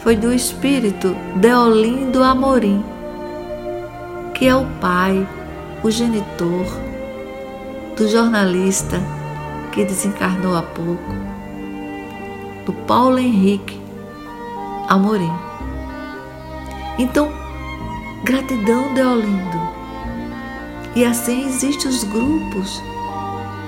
foi 0.04 0.16
do 0.16 0.34
espírito 0.34 1.16
Deolindo 1.36 2.24
Amorim, 2.24 2.84
que 4.34 4.48
é 4.48 4.56
o 4.56 4.66
pai, 4.80 5.28
o 5.84 5.92
genitor 5.92 6.66
do 7.96 8.08
jornalista 8.08 9.00
que 9.72 9.86
desencarnou 9.86 10.56
há 10.56 10.62
pouco, 10.62 11.14
do 12.66 12.74
Paulo 12.74 13.20
Henrique 13.20 13.80
Amorim. 14.88 15.32
Então, 16.98 17.41
Gratidão, 18.24 18.94
Deolindo. 18.94 19.60
E 20.96 21.04
assim 21.04 21.48
existem 21.48 21.90
os 21.90 22.04
grupos 22.04 22.82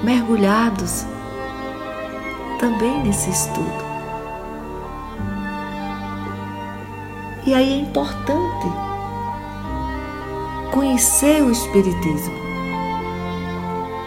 mergulhados 0.03 1.05
também 2.59 3.03
nesse 3.03 3.29
estudo. 3.29 3.83
E 7.45 7.53
aí 7.53 7.73
é 7.73 7.77
importante 7.77 8.67
conhecer 10.71 11.43
o 11.43 11.51
Espiritismo, 11.51 12.33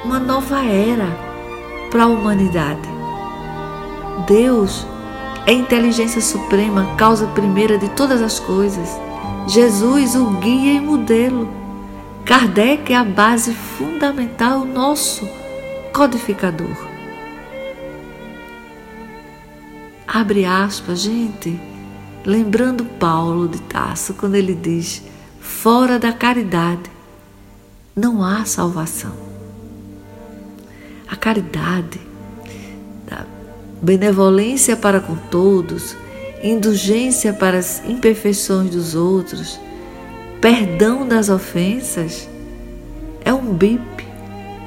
uma 0.04 0.18
nova 0.18 0.64
era 0.64 1.08
para 1.90 2.04
a 2.04 2.06
humanidade. 2.06 2.88
Deus 4.26 4.86
é 5.46 5.50
a 5.50 5.54
inteligência 5.54 6.20
suprema, 6.20 6.94
causa 6.96 7.26
primeira 7.28 7.76
de 7.76 7.88
todas 7.90 8.22
as 8.22 8.38
coisas. 8.40 9.05
Jesus, 9.46 10.16
o 10.16 10.30
guia 10.38 10.72
e 10.72 10.80
modelo. 10.80 11.48
Kardec 12.24 12.92
é 12.92 12.96
a 12.96 13.04
base 13.04 13.54
fundamental, 13.54 14.64
nosso 14.64 15.28
codificador. 15.92 16.76
Abre 20.06 20.44
aspas, 20.44 21.00
gente, 21.00 21.60
lembrando 22.24 22.84
Paulo 22.84 23.46
de 23.46 23.60
Tasso 23.62 24.14
quando 24.14 24.34
ele 24.34 24.54
diz: 24.54 25.02
fora 25.40 25.98
da 25.98 26.12
caridade 26.12 26.90
não 27.94 28.24
há 28.24 28.44
salvação. 28.44 29.14
A 31.08 31.14
caridade, 31.14 32.00
a 33.10 33.24
benevolência 33.80 34.76
para 34.76 35.00
com 35.00 35.14
todos, 35.14 35.96
indulgência 36.48 37.32
para 37.32 37.58
as 37.58 37.82
imperfeições 37.84 38.70
dos 38.70 38.94
outros, 38.94 39.58
perdão 40.40 41.06
das 41.06 41.28
ofensas, 41.28 42.28
é 43.24 43.32
um 43.32 43.52
bip 43.52 43.82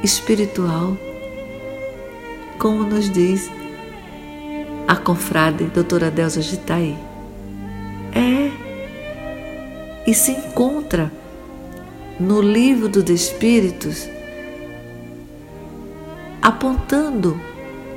espiritual, 0.03 0.97
como 2.57 2.83
nos 2.83 3.09
diz 3.09 3.49
a 4.87 4.95
confrade 4.95 5.65
doutora 5.65 6.09
Delza 6.09 6.41
Gitaí. 6.41 6.97
É, 8.13 8.51
e 10.07 10.13
se 10.13 10.31
encontra 10.31 11.11
no 12.19 12.41
livro 12.41 12.89
dos 12.89 13.09
Espíritos 13.09 14.09
apontando 16.41 17.39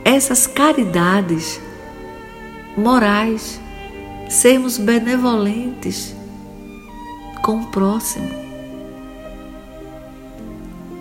essas 0.05 0.47
caridades 0.47 1.61
morais, 2.77 3.61
sermos 4.33 4.79
benevolentes 4.79 6.17
com 7.43 7.61
o 7.61 7.67
próximo 7.67 8.31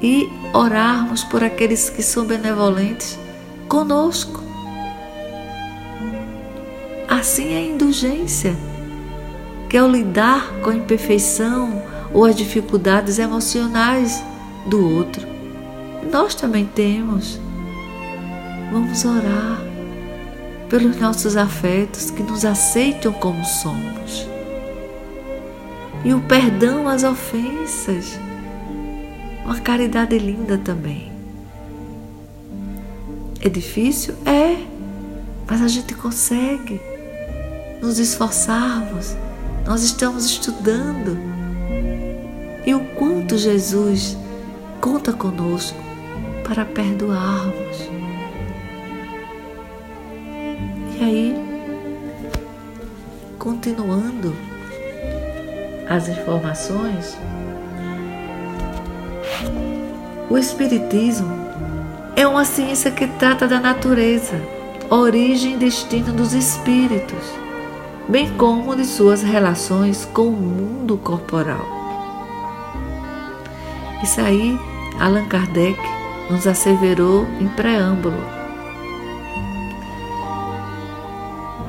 e 0.02 0.30
orarmos 0.54 1.24
por 1.24 1.41
aqueles 1.41 1.89
que 1.89 2.04
são 2.04 2.26
benevolentes 2.26 3.17
conosco. 3.70 4.41
Assim 7.08 7.54
é 7.54 7.58
a 7.60 7.65
indulgência, 7.65 8.54
que 9.70 9.78
é 9.78 9.84
o 9.84 9.89
lidar 9.89 10.52
com 10.62 10.70
a 10.70 10.76
imperfeição 10.76 11.82
ou 12.13 12.26
as 12.26 12.36
dificuldades 12.36 13.17
emocionais 13.17 14.22
do 14.65 14.98
outro. 14.98 15.26
Nós 16.12 16.36
também 16.36 16.65
temos. 16.65 17.39
Vamos 18.74 19.06
orar 19.06 19.71
pelos 20.72 20.96
nossos 20.96 21.36
afetos 21.36 22.10
que 22.10 22.24
nos 22.24 22.46
aceitam 22.46 23.12
como 23.12 23.44
somos. 23.44 24.26
E 26.06 26.14
o 26.14 26.22
perdão 26.22 26.88
às 26.88 27.04
ofensas. 27.04 28.18
Uma 29.44 29.60
caridade 29.60 30.18
linda 30.18 30.58
também. 30.58 31.12
É 33.42 33.50
difícil? 33.50 34.16
É, 34.26 34.56
mas 35.46 35.62
a 35.62 35.68
gente 35.68 35.94
consegue 35.94 36.80
nos 37.82 38.00
esforçarmos. 38.00 39.14
Nós 39.68 39.84
estamos 39.84 40.24
estudando. 40.24 41.18
E 42.66 42.74
o 42.74 42.80
quanto 42.96 43.38
Jesus 43.38 44.16
conta 44.80 45.12
conosco 45.12 45.78
para 46.46 46.64
perdoarmos. 46.64 48.01
E 51.02 51.04
aí, 51.04 51.36
continuando 53.40 54.36
as 55.90 56.08
informações, 56.08 57.18
o 60.30 60.38
Espiritismo 60.38 61.28
é 62.16 62.28
uma 62.28 62.46
ciência 62.46 62.92
que 62.92 63.08
trata 63.08 63.48
da 63.48 63.60
natureza, 63.60 64.40
origem 64.92 65.56
e 65.56 65.58
destino 65.58 66.14
dos 66.14 66.34
espíritos, 66.34 67.34
bem 68.08 68.30
como 68.38 68.76
de 68.76 68.86
suas 68.86 69.24
relações 69.24 70.06
com 70.06 70.28
o 70.28 70.32
mundo 70.32 71.00
corporal. 71.00 71.66
Isso 74.04 74.22
aí, 74.22 74.56
Allan 75.00 75.26
Kardec 75.26 75.80
nos 76.30 76.46
asseverou 76.46 77.26
em 77.40 77.48
preâmbulo 77.48 78.40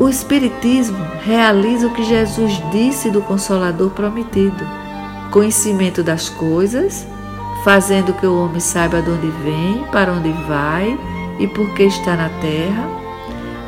O 0.02 0.08
Espiritismo 0.08 0.98
realiza 1.24 1.86
o 1.86 1.94
que 1.94 2.02
Jesus 2.02 2.60
disse 2.72 3.08
do 3.08 3.22
Consolador 3.22 3.90
prometido: 3.90 4.66
conhecimento 5.30 6.02
das 6.02 6.28
coisas, 6.28 7.06
fazendo 7.62 8.12
que 8.12 8.26
o 8.26 8.44
homem 8.44 8.58
saiba 8.58 9.00
de 9.00 9.08
onde 9.08 9.28
vem, 9.44 9.84
para 9.92 10.12
onde 10.12 10.32
vai 10.48 10.98
e 11.38 11.46
por 11.46 11.72
que 11.74 11.84
está 11.84 12.16
na 12.16 12.28
terra, 12.40 12.84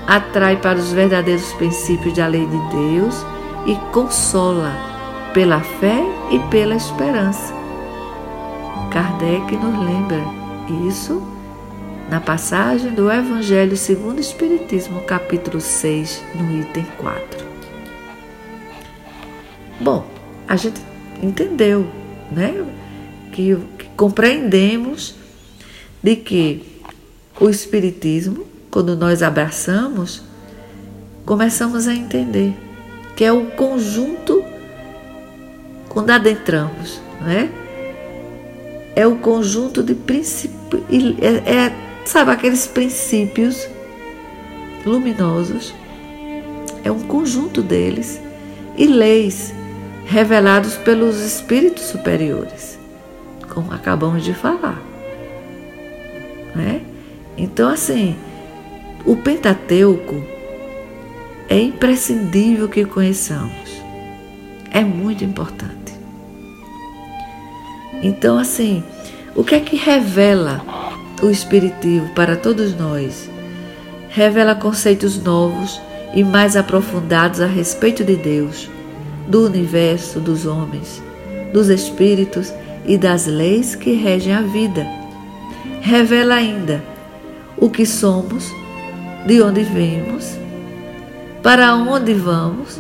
atrai 0.08 0.56
para 0.56 0.76
os 0.76 0.90
verdadeiros 0.90 1.52
princípios 1.52 2.14
da 2.14 2.26
lei 2.26 2.44
de 2.44 2.58
Deus 2.76 3.24
e 3.64 3.76
consola 3.92 4.72
pela 5.32 5.60
fé 5.60 6.02
e 6.32 6.40
pela 6.50 6.74
esperança. 6.74 7.54
Kardec 8.90 9.56
nos 9.56 9.78
lembra 9.78 10.20
isso 10.84 11.22
na 12.10 12.20
passagem 12.20 12.92
do 12.92 13.10
Evangelho 13.10 13.76
segundo 13.76 14.18
o 14.18 14.20
Espiritismo, 14.20 15.00
capítulo 15.02 15.60
6, 15.60 16.22
no 16.34 16.60
item 16.60 16.86
4. 16.98 17.46
Bom, 19.80 20.06
a 20.46 20.56
gente 20.56 20.80
entendeu, 21.22 21.86
né? 22.30 22.64
Que, 23.32 23.56
que 23.78 23.88
compreendemos 23.96 25.14
de 26.02 26.16
que 26.16 26.82
o 27.40 27.48
Espiritismo, 27.48 28.46
quando 28.70 28.96
nós 28.96 29.22
abraçamos, 29.22 30.22
começamos 31.24 31.88
a 31.88 31.94
entender 31.94 32.54
que 33.16 33.24
é 33.24 33.32
o 33.32 33.46
conjunto 33.52 34.44
quando 35.88 36.10
adentramos, 36.10 37.00
né? 37.20 37.50
É 38.96 39.06
o 39.06 39.16
conjunto 39.16 39.82
de 39.82 39.94
princípios, 39.94 40.82
é, 41.20 41.52
é 41.52 41.83
Sabe, 42.04 42.30
aqueles 42.30 42.66
princípios 42.66 43.66
luminosos 44.84 45.74
é 46.84 46.90
um 46.90 47.00
conjunto 47.00 47.62
deles 47.62 48.20
e 48.76 48.86
leis 48.86 49.54
revelados 50.04 50.76
pelos 50.76 51.20
espíritos 51.20 51.84
superiores, 51.84 52.78
como 53.48 53.72
acabamos 53.72 54.22
de 54.22 54.34
falar. 54.34 54.80
Né? 56.54 56.82
Então, 57.38 57.70
assim, 57.70 58.16
o 59.04 59.16
Pentateuco 59.16 60.22
é 61.48 61.58
imprescindível 61.58 62.68
que 62.68 62.84
conheçamos. 62.84 63.82
É 64.70 64.84
muito 64.84 65.24
importante. 65.24 65.94
Então, 68.02 68.38
assim, 68.38 68.84
o 69.34 69.42
que 69.42 69.54
é 69.54 69.60
que 69.60 69.76
revela 69.76 70.83
o 71.24 71.30
Espiritismo 71.30 72.10
para 72.10 72.36
todos 72.36 72.76
nós. 72.76 73.30
Revela 74.08 74.54
conceitos 74.54 75.20
novos 75.22 75.80
e 76.14 76.22
mais 76.22 76.56
aprofundados 76.56 77.40
a 77.40 77.46
respeito 77.46 78.04
de 78.04 78.14
Deus, 78.14 78.68
do 79.26 79.46
universo, 79.46 80.20
dos 80.20 80.46
homens, 80.46 81.02
dos 81.52 81.68
espíritos 81.68 82.52
e 82.86 82.98
das 82.98 83.26
leis 83.26 83.74
que 83.74 83.92
regem 83.92 84.34
a 84.34 84.42
vida. 84.42 84.86
Revela 85.80 86.34
ainda 86.34 86.84
o 87.56 87.70
que 87.70 87.86
somos, 87.86 88.52
de 89.26 89.40
onde 89.40 89.62
vemos, 89.62 90.36
para 91.42 91.74
onde 91.74 92.12
vamos, 92.12 92.78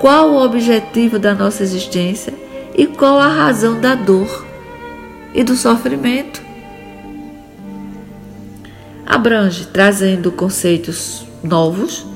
qual 0.00 0.30
o 0.30 0.44
objetivo 0.44 1.18
da 1.18 1.34
nossa 1.34 1.62
existência 1.62 2.32
e 2.74 2.86
qual 2.86 3.18
a 3.18 3.28
razão 3.28 3.80
da 3.80 3.94
dor 3.94 4.46
e 5.34 5.42
do 5.42 5.56
sofrimento 5.56 6.43
abrange, 9.06 9.66
trazendo 9.66 10.32
conceitos 10.32 11.26
novos 11.42 12.06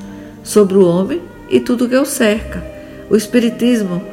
sobre 0.43 0.77
o 0.77 0.85
homem 0.85 1.21
e 1.49 1.59
tudo 1.59 1.87
que 1.87 1.95
o 1.95 2.05
cerca. 2.05 2.63
O 3.09 3.15
Espiritismo 3.15 4.03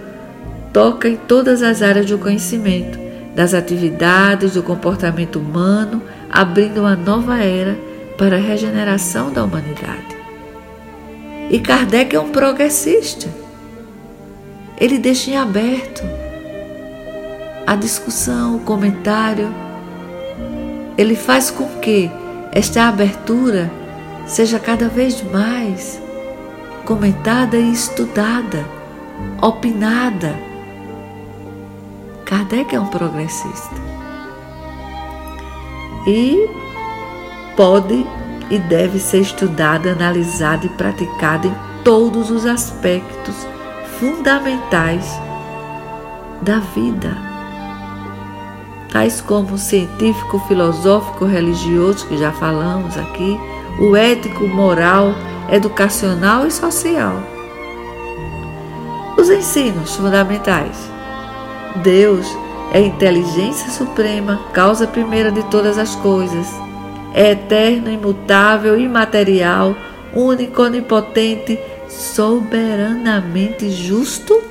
toca 0.73 1.09
em 1.09 1.17
todas 1.17 1.63
as 1.63 1.83
áreas 1.83 2.07
do 2.07 2.19
conhecimento, 2.19 2.99
das 3.35 3.55
atividades, 3.55 4.55
do 4.55 4.63
comportamento 4.63 5.39
humano, 5.39 6.03
abrindo 6.31 6.81
uma 6.81 6.97
nova 6.97 7.39
era 7.39 7.77
para 8.17 8.37
a 8.37 8.41
regeneração 8.41 9.31
da 9.31 9.45
humanidade. 9.45 10.17
E 11.51 11.61
Kardec 11.61 12.15
é 12.17 12.21
um 12.21 12.31
progressista. 12.31 13.29
Ele 14.79 14.99
deixa 14.99 15.31
em 15.31 15.37
aberto 15.37 16.03
a 17.67 17.75
discussão, 17.75 18.57
o 18.57 18.61
comentário. 18.61 19.55
Ele 20.99 21.15
faz 21.15 21.51
com 21.51 21.67
que 21.81 22.11
esta 22.57 22.89
abertura 22.89 23.71
seja 24.27 24.59
cada 24.59 24.89
vez 24.89 25.23
mais 25.31 26.01
comentada 26.87 27.55
e 27.59 27.71
estudada, 27.71 28.65
opinada. 29.43 30.35
Kardec 32.25 32.75
é 32.75 32.81
um 32.81 32.87
progressista. 32.87 33.77
E 36.07 36.49
pode 37.55 38.07
e 38.49 38.59
deve 38.59 39.01
ser 39.01 39.21
estudada, 39.21 39.93
analisada 39.93 40.65
e 40.65 40.71
praticada 40.71 41.49
em 41.49 41.55
todos 41.85 42.31
os 42.31 42.47
aspectos 42.47 43.35
fundamentais 44.01 45.07
da 46.41 46.61
vida, 46.61 47.36
tais 48.97 49.21
como 49.21 49.53
o 49.53 49.59
científico, 49.59 50.39
filosófico, 50.49 51.27
religioso, 51.27 52.07
que 52.07 52.17
já 52.17 52.33
falamos 52.33 52.97
aqui, 52.97 53.39
o 53.79 53.95
ético, 53.95 54.49
moral, 54.49 55.15
educacional 55.53 56.47
e 56.47 56.51
social. 56.51 57.13
Os 59.19 59.29
ensinos 59.29 59.97
fundamentais. 59.97 60.79
Deus 61.83 62.27
é 62.73 62.81
inteligência 62.81 63.71
suprema, 63.71 64.41
causa 64.55 64.87
primeira 64.87 65.31
de 65.31 65.43
todas 65.51 65.77
as 65.77 65.95
coisas. 65.97 66.47
É 67.13 67.33
eterno, 67.33 67.91
imutável, 67.91 68.81
imaterial, 68.81 69.77
único, 70.15 70.63
onipotente, 70.63 71.59
soberanamente 71.87 73.69
justo 73.69 74.43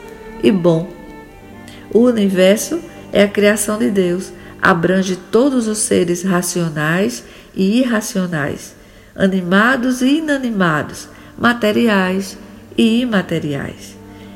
e 0.44 0.52
bom. 0.52 0.88
O 1.92 2.02
universo 2.02 2.76
é 2.76 2.95
a 3.24 3.28
criação 3.30 3.78
de 3.78 3.90
Deus, 3.90 4.34
abrange 4.62 5.16
todos 5.16 5.68
os 5.68 5.78
seres 5.78 6.24
racionais 6.24 7.24
e 7.56 7.80
irracionais, 7.80 8.76
animados 9.16 10.02
e 10.02 10.18
inanimados, 10.18 11.08
materiais 11.38 12.38
e 12.78 13.02
imateriais. 13.02 13.96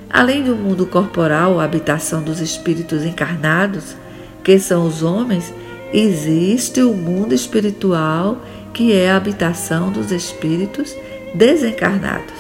Além 0.10 0.44
do 0.44 0.56
mundo 0.56 0.86
corporal, 0.86 1.60
a 1.60 1.66
habitação 1.66 2.24
dos 2.24 2.40
espíritos 2.40 3.04
encarnados, 3.04 3.96
que 4.44 4.58
são 4.58 4.88
os 4.88 5.04
homens, 5.04 5.54
existe 5.92 6.82
o 6.82 6.94
mundo 6.94 7.34
espiritual, 7.34 8.42
que 8.74 8.94
é 8.94 9.12
a 9.12 9.18
habitação 9.18 9.92
dos 9.92 10.12
espíritos 10.12 10.96
desencarnados. 11.34 12.34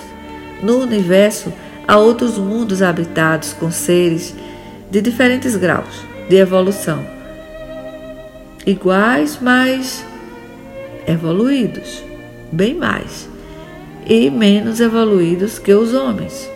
No 0.64 0.78
universo, 0.78 1.52
há 1.88 1.98
outros 1.98 2.38
mundos 2.38 2.82
habitados 2.82 3.52
com 3.52 3.70
seres 3.72 4.34
de 4.90 5.02
diferentes 5.02 5.56
graus 5.56 6.09
de 6.30 6.36
evolução, 6.36 7.04
iguais, 8.64 9.40
mas 9.42 10.06
evoluídos, 11.08 12.04
bem 12.52 12.76
mais, 12.76 13.28
e 14.06 14.30
menos 14.30 14.80
evoluídos 14.80 15.58
que 15.58 15.74
os 15.74 15.94
homens. 15.94 16.48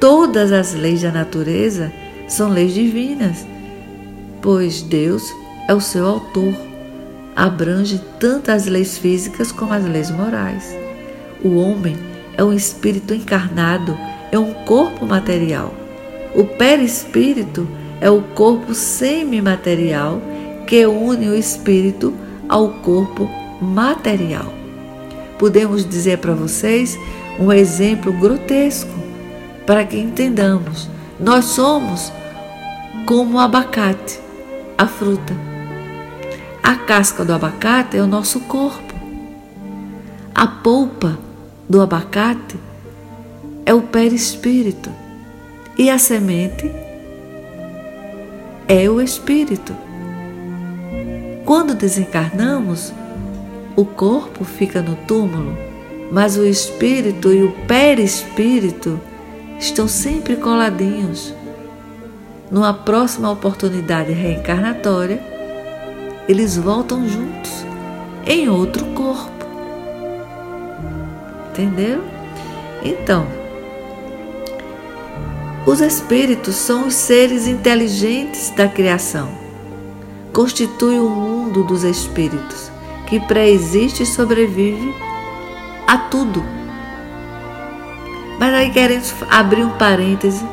Todas 0.00 0.52
as 0.52 0.72
leis 0.72 1.02
da 1.02 1.12
natureza 1.12 1.92
são 2.26 2.48
leis 2.48 2.72
divinas, 2.72 3.46
pois 4.40 4.80
Deus 4.80 5.30
é 5.68 5.74
o 5.74 5.80
seu 5.80 6.06
autor. 6.06 6.54
Abrange 7.36 8.00
tanto 8.18 8.50
as 8.50 8.66
leis 8.66 8.96
físicas 8.96 9.52
como 9.52 9.74
as 9.74 9.84
leis 9.84 10.10
morais. 10.10 10.74
O 11.42 11.56
homem 11.56 11.96
é 12.38 12.42
um 12.42 12.52
espírito 12.54 13.12
encarnado, 13.12 13.98
é 14.32 14.38
um 14.38 14.52
corpo 14.64 15.04
material. 15.04 15.74
O 16.34 16.44
perispírito 16.44 17.68
é 17.80 17.83
o 18.10 18.22
corpo 18.34 18.74
semimaterial 18.74 20.20
que 20.66 20.86
une 20.86 21.28
o 21.28 21.34
espírito 21.34 22.14
ao 22.48 22.68
corpo 22.68 23.30
material. 23.60 24.52
Podemos 25.38 25.88
dizer 25.88 26.18
para 26.18 26.34
vocês 26.34 26.98
um 27.38 27.52
exemplo 27.52 28.12
grotesco 28.12 28.92
para 29.66 29.84
que 29.84 29.98
entendamos. 29.98 30.88
Nós 31.18 31.46
somos 31.46 32.12
como 33.06 33.36
o 33.36 33.40
abacate, 33.40 34.18
a 34.76 34.86
fruta. 34.86 35.34
A 36.62 36.76
casca 36.76 37.24
do 37.24 37.32
abacate 37.32 37.96
é 37.96 38.02
o 38.02 38.06
nosso 38.06 38.40
corpo. 38.40 38.94
A 40.34 40.46
polpa 40.46 41.18
do 41.68 41.80
abacate 41.80 42.56
é 43.66 43.74
o 43.74 43.82
perispírito. 43.82 44.90
E 45.76 45.90
a 45.90 45.98
semente 45.98 46.70
é 48.68 48.88
o 48.88 49.00
espírito. 49.00 49.74
Quando 51.44 51.74
desencarnamos, 51.74 52.92
o 53.76 53.84
corpo 53.84 54.44
fica 54.44 54.80
no 54.80 54.96
túmulo, 54.96 55.56
mas 56.10 56.36
o 56.36 56.44
espírito 56.46 57.32
e 57.32 57.42
o 57.42 57.52
perispírito 57.66 58.98
estão 59.58 59.86
sempre 59.86 60.36
coladinhos. 60.36 61.34
Numa 62.50 62.72
próxima 62.72 63.30
oportunidade 63.30 64.12
reencarnatória, 64.12 65.20
eles 66.28 66.56
voltam 66.56 67.06
juntos 67.08 67.64
em 68.26 68.48
outro 68.48 68.84
corpo. 68.86 69.44
Entenderam? 71.50 72.02
Então, 72.82 73.43
os 75.66 75.80
espíritos 75.80 76.54
são 76.54 76.86
os 76.86 76.94
seres 76.94 77.46
inteligentes 77.46 78.50
da 78.50 78.68
criação. 78.68 79.28
Constitui 80.32 80.98
o 80.98 81.08
mundo 81.08 81.64
dos 81.64 81.84
espíritos, 81.84 82.70
que 83.06 83.20
pré-existe 83.20 84.02
e 84.02 84.06
sobrevive 84.06 84.94
a 85.86 85.98
tudo 85.98 86.42
mas 88.38 88.52
aí 88.52 88.70
queremos 88.70 89.14
abrir 89.30 89.64
um 89.64 89.70
parêntese 89.70 90.44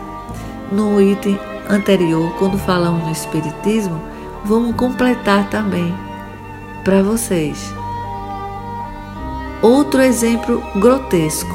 no 0.72 1.02
item 1.02 1.40
anterior, 1.70 2.34
quando 2.38 2.58
falamos 2.58 3.04
no 3.04 3.12
Espiritismo, 3.12 4.02
vamos 4.46 4.76
completar 4.76 5.50
também 5.50 5.94
para 6.84 7.02
vocês. 7.02 7.74
Outro 9.62 10.02
exemplo 10.02 10.64
grotesco, 10.76 11.54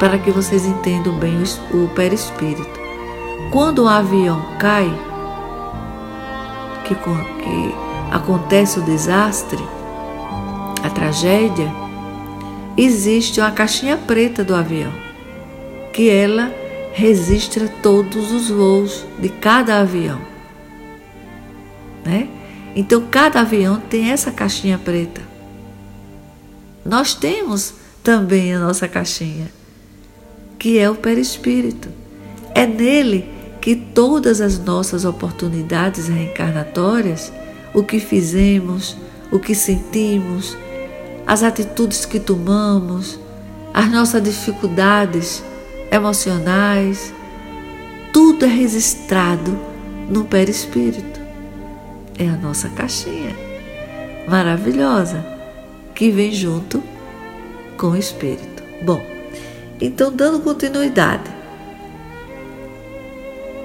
para 0.00 0.18
que 0.18 0.30
vocês 0.30 0.64
entendam 0.64 1.16
bem 1.18 1.42
o 1.72 1.86
perispírito. 1.88 2.80
Quando 3.52 3.84
um 3.84 3.88
avião 3.88 4.42
cai, 4.58 4.90
que, 6.84 6.94
que 6.94 7.74
acontece 8.10 8.80
o 8.80 8.82
desastre, 8.82 9.62
a 10.82 10.90
tragédia, 10.90 11.70
existe 12.76 13.40
uma 13.40 13.50
caixinha 13.50 13.96
preta 13.96 14.42
do 14.42 14.54
avião 14.54 14.92
que 15.92 16.08
ela 16.08 16.52
registra 16.92 17.68
todos 17.68 18.32
os 18.32 18.48
voos 18.48 19.04
de 19.18 19.28
cada 19.28 19.80
avião. 19.80 20.20
Né? 22.04 22.28
Então, 22.74 23.06
cada 23.10 23.40
avião 23.40 23.78
tem 23.78 24.10
essa 24.10 24.30
caixinha 24.30 24.78
preta. 24.78 25.20
Nós 26.84 27.14
temos 27.14 27.74
também 28.02 28.54
a 28.54 28.58
nossa 28.58 28.88
caixinha, 28.88 29.50
que 30.60 30.78
é 30.78 30.88
o 30.90 30.94
perispírito. 30.94 31.88
É 32.54 32.66
nele 32.66 33.26
que 33.62 33.74
todas 33.74 34.42
as 34.42 34.58
nossas 34.58 35.06
oportunidades 35.06 36.06
reencarnatórias, 36.06 37.32
o 37.74 37.82
que 37.82 37.98
fizemos, 37.98 38.94
o 39.32 39.38
que 39.38 39.54
sentimos, 39.54 40.56
as 41.26 41.42
atitudes 41.42 42.04
que 42.04 42.20
tomamos, 42.20 43.18
as 43.72 43.90
nossas 43.90 44.22
dificuldades, 44.22 45.42
emocionais, 45.90 47.14
tudo 48.12 48.44
é 48.44 48.48
registrado 48.48 49.58
no 50.10 50.24
perispírito. 50.24 51.20
É 52.18 52.28
a 52.28 52.36
nossa 52.36 52.68
caixinha 52.68 53.34
maravilhosa 54.28 55.24
que 55.94 56.10
vem 56.10 56.32
junto 56.32 56.82
com 57.78 57.92
o 57.92 57.96
espírito. 57.96 58.62
Bom, 58.82 59.19
então 59.80 60.12
dando 60.12 60.40
continuidade, 60.40 61.30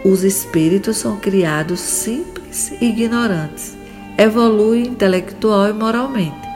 os 0.04 0.24
espíritos 0.24 0.98
são 0.98 1.18
criados 1.18 1.80
simples 1.80 2.72
e 2.80 2.86
ignorantes, 2.86 3.76
evoluem 4.18 4.88
intelectual 4.88 5.70
e 5.70 5.74
moralmente, 5.74 6.48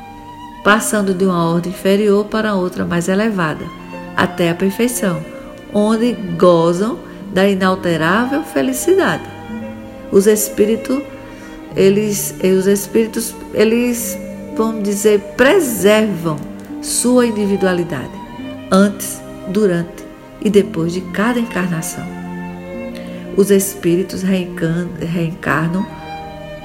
passando 0.64 1.14
de 1.14 1.26
uma 1.26 1.50
ordem 1.50 1.72
inferior 1.72 2.26
para 2.26 2.56
outra 2.56 2.86
mais 2.86 3.10
elevada, 3.10 3.66
até 4.16 4.50
a 4.50 4.56
perfeição 4.56 5.24
onde 5.74 6.14
gozam 6.38 7.00
da 7.34 7.48
inalterável 7.48 8.44
felicidade. 8.44 9.24
Os 10.12 10.28
espíritos, 10.28 11.02
eles, 11.76 12.36
os 12.58 12.66
espíritos, 12.66 13.36
eles, 13.54 14.18
vamos 14.56 14.84
dizer, 14.84 15.20
preservam 15.38 16.38
sua 16.82 17.28
individualidade 17.28 18.12
antes, 18.72 19.22
durante 19.50 20.06
e 20.42 20.50
depois 20.50 20.94
de 20.94 21.02
cada 21.02 21.40
encarnação. 21.40 22.06
Os 23.36 23.52
espíritos 23.52 24.22
reencarnam, 24.22 25.86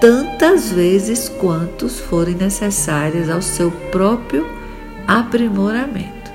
tantas 0.01 0.71
vezes 0.71 1.29
quantos 1.29 2.01
forem 2.01 2.35
necessárias 2.35 3.29
ao 3.31 3.43
seu 3.43 3.71
próprio 3.91 4.47
aprimoramento. 5.07 6.33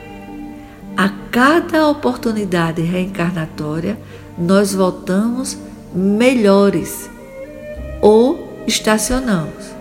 A 0.96 1.10
cada 1.32 1.88
oportunidade 1.88 2.82
reencarnatória, 2.82 3.98
nós 4.38 4.74
voltamos 4.74 5.58
melhores 5.94 7.10
ou 8.02 8.64
estacionamos, 8.68 9.72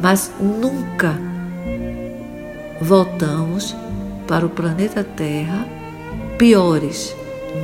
mas 0.00 0.30
nunca 0.40 1.18
voltamos 2.80 3.74
para 4.26 4.44
o 4.44 4.50
planeta 4.50 5.02
Terra 5.04 5.75
piores 6.38 7.14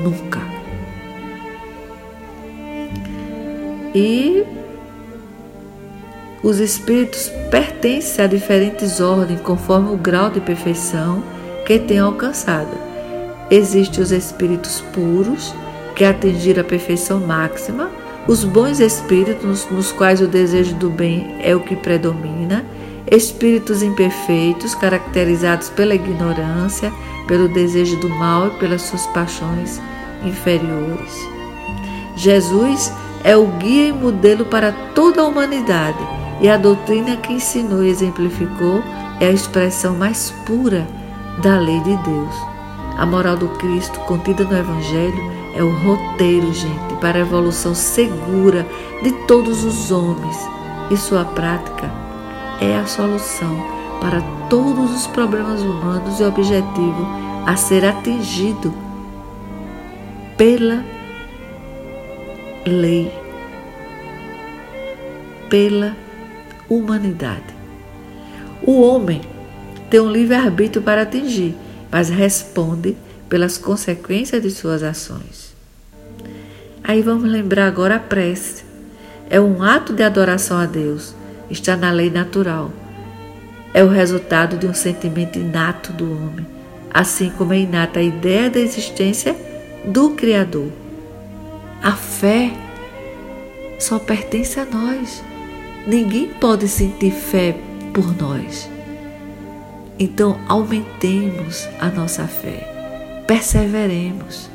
nunca. 0.03 0.41
E 3.95 4.45
os 6.43 6.59
espíritos 6.59 7.31
pertencem 7.51 8.25
a 8.25 8.29
diferentes 8.29 9.01
ordens 9.01 9.41
conforme 9.43 9.93
o 9.93 9.97
grau 9.97 10.31
de 10.31 10.41
perfeição 10.41 11.23
que 11.67 11.79
têm 11.79 11.99
alcançado. 11.99 12.77
Existem 13.51 14.03
os 14.03 14.11
espíritos 14.11 14.81
puros, 14.93 15.55
que 15.95 16.05
atingiram 16.05 16.63
a 16.63 16.65
perfeição 16.65 17.21
máxima, 17.21 17.91
os 18.27 18.45
bons 18.45 18.81
espíritos, 18.81 19.69
nos 19.71 19.93
quais 19.93 20.21
o 20.21 20.27
desejo 20.27 20.75
do 20.77 20.89
bem 20.89 21.37
é 21.41 21.55
o 21.55 21.61
que 21.61 21.77
predomina, 21.77 22.65
espíritos 23.11 23.83
imperfeitos, 23.83 24.75
caracterizados 24.75 25.69
pela 25.69 25.95
ignorância, 25.95 26.93
pelo 27.27 27.49
desejo 27.49 27.97
do 27.97 28.09
mal 28.09 28.49
e 28.49 28.51
pelas 28.59 28.83
suas 28.83 29.07
paixões 29.09 29.81
inferiores. 30.25 31.29
Jesus 32.17 32.93
é 33.25 33.37
o 33.37 33.47
guia 33.47 33.89
e 33.89 33.93
modelo 33.93 34.45
para 34.45 34.73
toda 34.95 35.23
a 35.23 35.27
humanidade 35.27 35.99
e 36.41 36.49
a 36.49 36.57
doutrina 36.57 37.17
que 37.17 37.33
ensinou 37.33 37.83
e 37.85 37.89
exemplificou 37.89 38.83
é 39.21 39.27
a 39.27 39.33
expressão 39.33 39.95
mais 39.95 40.31
pura 40.45 40.87
da 41.43 41.59
lei 41.59 41.81
de 41.81 41.97
Deus. 41.97 42.35
A 42.99 43.07
moral 43.07 43.37
do 43.37 43.49
Cristo 43.51 43.99
contida 44.01 44.45
no 44.45 44.57
Evangelho 44.57 45.33
é 45.55 45.63
o 45.63 45.71
roteiro, 45.85 46.53
gente, 46.53 46.95
para 47.01 47.19
a 47.19 47.23
evolução 47.23 47.75
segura 47.75 48.67
de 49.03 49.13
todos 49.27 49.65
os 49.65 49.91
homens 49.91 50.37
e 50.91 50.97
sua 50.97 51.25
prática 51.25 51.91
é 52.61 52.77
a 52.77 52.87
solução 52.87 53.82
para 54.03 54.21
todos 54.51 54.91
os 54.97 55.07
problemas 55.07 55.61
humanos 55.61 56.19
e 56.19 56.25
objetivo 56.25 57.07
a 57.47 57.55
ser 57.55 57.85
atingido 57.85 58.75
pela 60.37 60.85
lei, 62.67 63.13
pela 65.49 65.97
humanidade. 66.69 67.55
O 68.67 68.83
homem 68.83 69.21
tem 69.89 70.01
um 70.01 70.11
livre-arbítrio 70.11 70.83
para 70.83 71.03
atingir, 71.03 71.55
mas 71.89 72.09
responde 72.09 72.97
pelas 73.29 73.57
consequências 73.57 74.43
de 74.43 74.51
suas 74.51 74.83
ações. 74.83 75.55
Aí 76.83 77.03
vamos 77.03 77.31
lembrar 77.31 77.69
agora 77.69 77.97
a 77.97 78.01
prece. 78.01 78.65
É 79.31 79.41
um 79.41 79.63
ato 79.63 79.93
de 79.93 80.03
adoração 80.03 80.59
a 80.59 80.67
Deus, 80.67 81.15
está 81.49 81.77
na 81.77 81.93
lei 81.93 82.11
natural. 82.11 82.82
É 83.75 83.83
o 83.83 83.89
resultado 83.89 84.59
de 84.59 84.67
um 84.67 84.75
sentimento 84.75 85.39
inato 85.39 85.93
do 85.93 86.13
homem, 86.13 86.47
assim 86.93 87.31
como 87.31 87.55
é 87.55 87.59
inata 87.59 88.01
a 88.01 88.03
ideia 88.03 88.51
da 88.51 88.61
existência 88.61 89.35
do 89.85 90.11
Criador. 90.11 90.71
A 91.83 91.93
fé 91.93 92.53
só 93.79 93.99
pertence 93.99 94.61
a 94.61 94.65
nós. 94.65 95.25
Ninguém 95.87 96.29
pode 96.29 96.69
sentir 96.69 97.11
fé 97.11 97.57
por 97.93 98.17
nós. 98.17 98.71
Então, 99.99 100.39
aumentemos 100.49 101.69
a 101.81 101.89
nossa 101.89 102.27
fé, 102.27 103.25
perseveremos, 103.27 104.51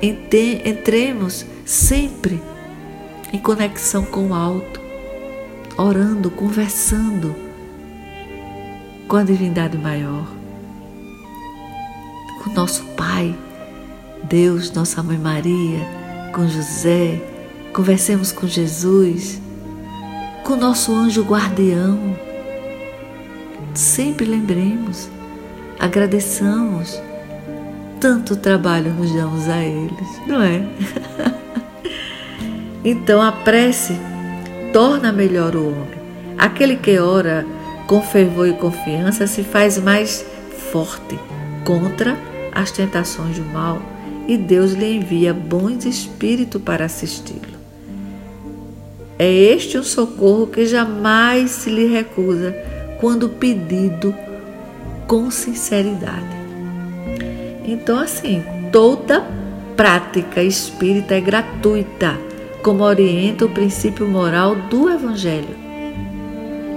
entremos 0.00 1.44
sempre 1.64 2.40
em 3.32 3.38
conexão 3.38 4.04
com 4.04 4.28
o 4.28 4.34
alto, 4.34 4.80
orando, 5.76 6.30
conversando 6.30 7.43
com 9.08 9.16
a 9.16 9.22
divindade 9.22 9.78
maior, 9.78 10.26
com 12.42 12.50
nosso 12.50 12.84
Pai, 12.96 13.34
Deus, 14.22 14.70
nossa 14.72 15.02
Mãe 15.02 15.18
Maria, 15.18 15.80
com 16.32 16.48
José, 16.48 17.20
conversemos 17.72 18.32
com 18.32 18.46
Jesus 18.46 19.42
com 20.44 20.56
nosso 20.56 20.94
anjo 20.94 21.22
guardião. 21.22 21.98
Sempre 23.72 24.26
lembremos, 24.26 25.08
agradeçamos, 25.80 27.00
tanto 27.98 28.36
trabalho 28.36 28.92
nos 28.92 29.10
damos 29.12 29.48
a 29.48 29.64
eles, 29.64 30.20
não 30.26 30.42
é? 30.42 30.62
então 32.84 33.20
a 33.20 33.32
prece 33.32 33.98
torna 34.72 35.10
melhor 35.10 35.56
o 35.56 35.68
homem. 35.68 36.04
Aquele 36.36 36.76
que 36.76 36.98
ora 36.98 37.46
com 37.86 38.00
fervor 38.00 38.48
e 38.48 38.54
confiança 38.54 39.26
se 39.26 39.42
faz 39.42 39.78
mais 39.78 40.24
forte 40.72 41.18
contra 41.64 42.16
as 42.52 42.70
tentações 42.70 43.38
do 43.38 43.44
mal 43.44 43.80
e 44.26 44.36
Deus 44.36 44.72
lhe 44.72 44.96
envia 44.96 45.34
bons 45.34 45.84
espíritos 45.84 46.60
para 46.62 46.86
assisti-lo. 46.86 47.54
É 49.18 49.30
este 49.30 49.78
o 49.78 49.84
socorro 49.84 50.46
que 50.46 50.66
jamais 50.66 51.50
se 51.50 51.70
lhe 51.70 51.86
recusa 51.86 52.54
quando 53.00 53.28
pedido 53.28 54.14
com 55.06 55.30
sinceridade. 55.30 56.34
Então, 57.64 57.98
assim, 57.98 58.42
toda 58.72 59.24
prática 59.76 60.42
espírita 60.42 61.14
é 61.14 61.20
gratuita, 61.20 62.18
como 62.62 62.82
orienta 62.82 63.44
o 63.44 63.50
princípio 63.50 64.06
moral 64.06 64.56
do 64.56 64.90
Evangelho. 64.90 65.63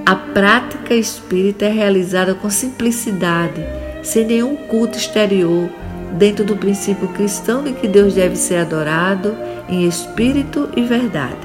A 0.08 0.16
prática 0.16 0.94
espírita 0.94 1.66
é 1.66 1.70
realizada 1.70 2.34
com 2.34 2.50
simplicidade, 2.50 3.62
sem 4.02 4.26
nenhum 4.26 4.56
culto 4.56 4.98
exterior, 4.98 5.70
dentro 6.14 6.46
do 6.46 6.56
princípio 6.56 7.10
cristão 7.10 7.62
de 7.62 7.74
que 7.74 7.90
Deus 7.90 8.14
deve 8.14 8.38
ser 8.38 8.60
adorado 8.60 9.36
em 9.68 9.86
espírito 9.86 10.70
e 10.78 10.82
verdade. 10.82 11.36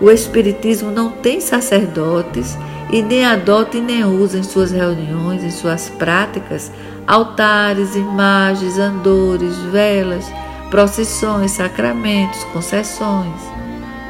O 0.00 0.10
Espiritismo 0.10 0.90
não 0.90 1.10
tem 1.10 1.42
sacerdotes 1.42 2.56
e 2.90 3.02
nem 3.02 3.26
adota 3.26 3.76
e 3.76 3.82
nem 3.82 4.02
usa 4.02 4.38
em 4.38 4.42
suas 4.42 4.70
reuniões, 4.70 5.44
em 5.44 5.50
suas 5.50 5.90
práticas, 5.90 6.72
altares, 7.06 7.94
imagens, 7.94 8.78
andores, 8.78 9.58
velas, 9.70 10.24
procissões, 10.70 11.50
sacramentos, 11.50 12.44
concessões 12.44 13.42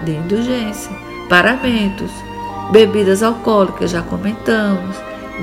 de 0.04 0.12
indulgência, 0.12 0.92
paramentos, 1.28 2.12
bebidas 2.74 3.22
alcoólicas, 3.22 3.92
já 3.92 4.02
comentamos. 4.02 4.96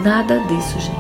Nada 0.04 0.38
disso, 0.50 0.78
gente. 0.82 1.00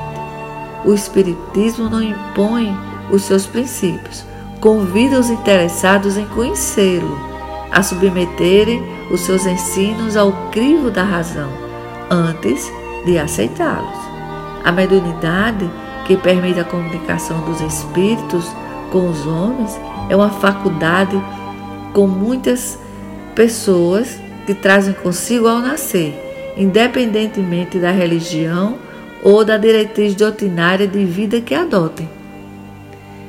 O 0.86 0.94
Espiritismo 0.94 1.90
não 1.90 2.02
impõe 2.02 2.74
os 3.12 3.24
seus 3.24 3.46
princípios, 3.46 4.24
convida 4.62 5.20
os 5.20 5.30
interessados 5.30 6.16
em 6.16 6.26
conhecê-lo, 6.28 7.20
a 7.70 7.84
submeterem 7.84 8.82
os 9.12 9.20
seus 9.20 9.46
ensinos 9.46 10.16
ao 10.16 10.32
crivo 10.52 10.90
da 10.90 11.04
razão, 11.04 11.50
antes 12.10 12.72
de 13.06 13.20
aceitá-los. 13.20 14.00
A 14.64 14.72
mediunidade, 14.72 15.70
que 16.06 16.16
permite 16.16 16.62
a 16.62 16.64
comunicação 16.64 17.42
dos 17.42 17.60
espíritos 17.60 18.50
com 18.90 19.10
os 19.10 19.28
homens, 19.28 19.78
é 20.08 20.16
uma 20.16 20.30
faculdade 20.30 21.22
com 21.92 22.08
muitas 22.08 22.80
pessoas 23.36 24.18
que 24.46 24.54
trazem 24.54 24.94
consigo 24.94 25.48
ao 25.48 25.60
nascer, 25.60 26.14
independentemente 26.58 27.80
da 27.80 27.92
religião 27.92 28.78
ou 29.24 29.46
da 29.46 29.58
diretriz 29.58 30.16
doutrinária 30.16 30.88
de 30.88 31.06
vida 31.06 31.40
que 31.42 31.54
adotem. 31.54 32.10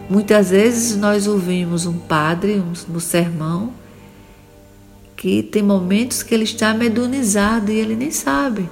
Muitas 0.08 0.50
vezes 0.50 0.96
nós 0.96 1.26
ouvimos 1.26 1.86
um 1.86 1.98
padre 1.98 2.62
no 2.88 3.00
sermão 3.00 3.72
que 5.16 5.42
tem 5.42 5.62
momentos 5.62 6.22
que 6.22 6.34
ele 6.34 6.44
está 6.44 6.74
medonizado 6.74 7.70
e 7.70 7.78
ele 7.78 7.94
nem 7.94 8.10
sabe. 8.10 8.68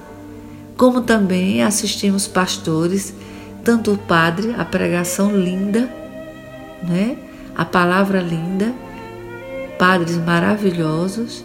Como 0.77 1.03
também 1.03 1.63
assistimos 1.63 2.27
pastores, 2.27 3.15
tanto 3.63 3.93
o 3.93 3.99
padre, 3.99 4.55
a 4.59 4.65
pregação 4.65 5.31
linda, 5.31 5.89
né? 6.83 7.17
A 7.55 7.65
palavra 7.65 8.21
linda, 8.21 8.75
padres 9.79 10.17
maravilhosos 10.17 11.45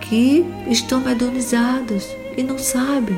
que 0.00 0.44
estão 0.68 1.00
medonizados 1.00 2.06
e 2.36 2.42
não 2.42 2.58
sabem. 2.58 3.16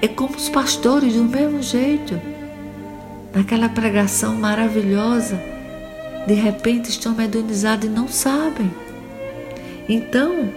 É 0.00 0.08
como 0.08 0.36
os 0.36 0.48
pastores 0.48 1.14
do 1.14 1.24
mesmo 1.24 1.62
jeito, 1.62 2.20
naquela 3.34 3.68
pregação 3.68 4.34
maravilhosa, 4.34 5.40
de 6.26 6.34
repente 6.34 6.90
estão 6.90 7.14
medonizados 7.14 7.86
e 7.86 7.90
não 7.90 8.08
sabem. 8.08 8.70
Então, 9.88 10.50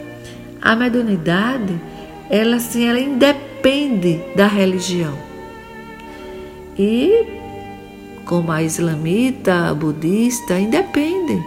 a 0.62 0.76
mediunidade, 0.76 1.80
ela 2.30 2.60
sim, 2.60 2.86
ela 2.86 3.00
independe 3.00 4.20
da 4.36 4.48
religião. 4.48 5.18
E 6.78 7.26
como 8.26 8.52
a 8.52 8.64
islamita, 8.64 9.70
a 9.70 9.74
budista, 9.74 10.60
independe. 10.60 11.42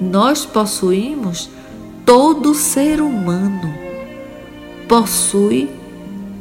Nós 0.00 0.44
possuímos 0.44 1.50
todo 2.04 2.54
ser 2.54 3.00
humano 3.00 3.72
possui 4.86 5.70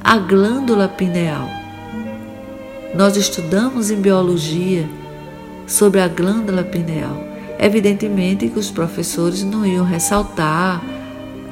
a 0.03 0.17
glândula 0.17 0.89
pineal. 0.89 1.47
Nós 2.93 3.15
estudamos 3.15 3.89
em 3.89 4.01
biologia 4.01 4.85
sobre 5.65 6.01
a 6.01 6.07
glândula 6.07 6.63
pineal. 6.63 7.17
Evidentemente 7.57 8.49
que 8.49 8.59
os 8.59 8.69
professores 8.69 9.43
não 9.43 9.65
iam 9.65 9.85
ressaltar, 9.85 10.83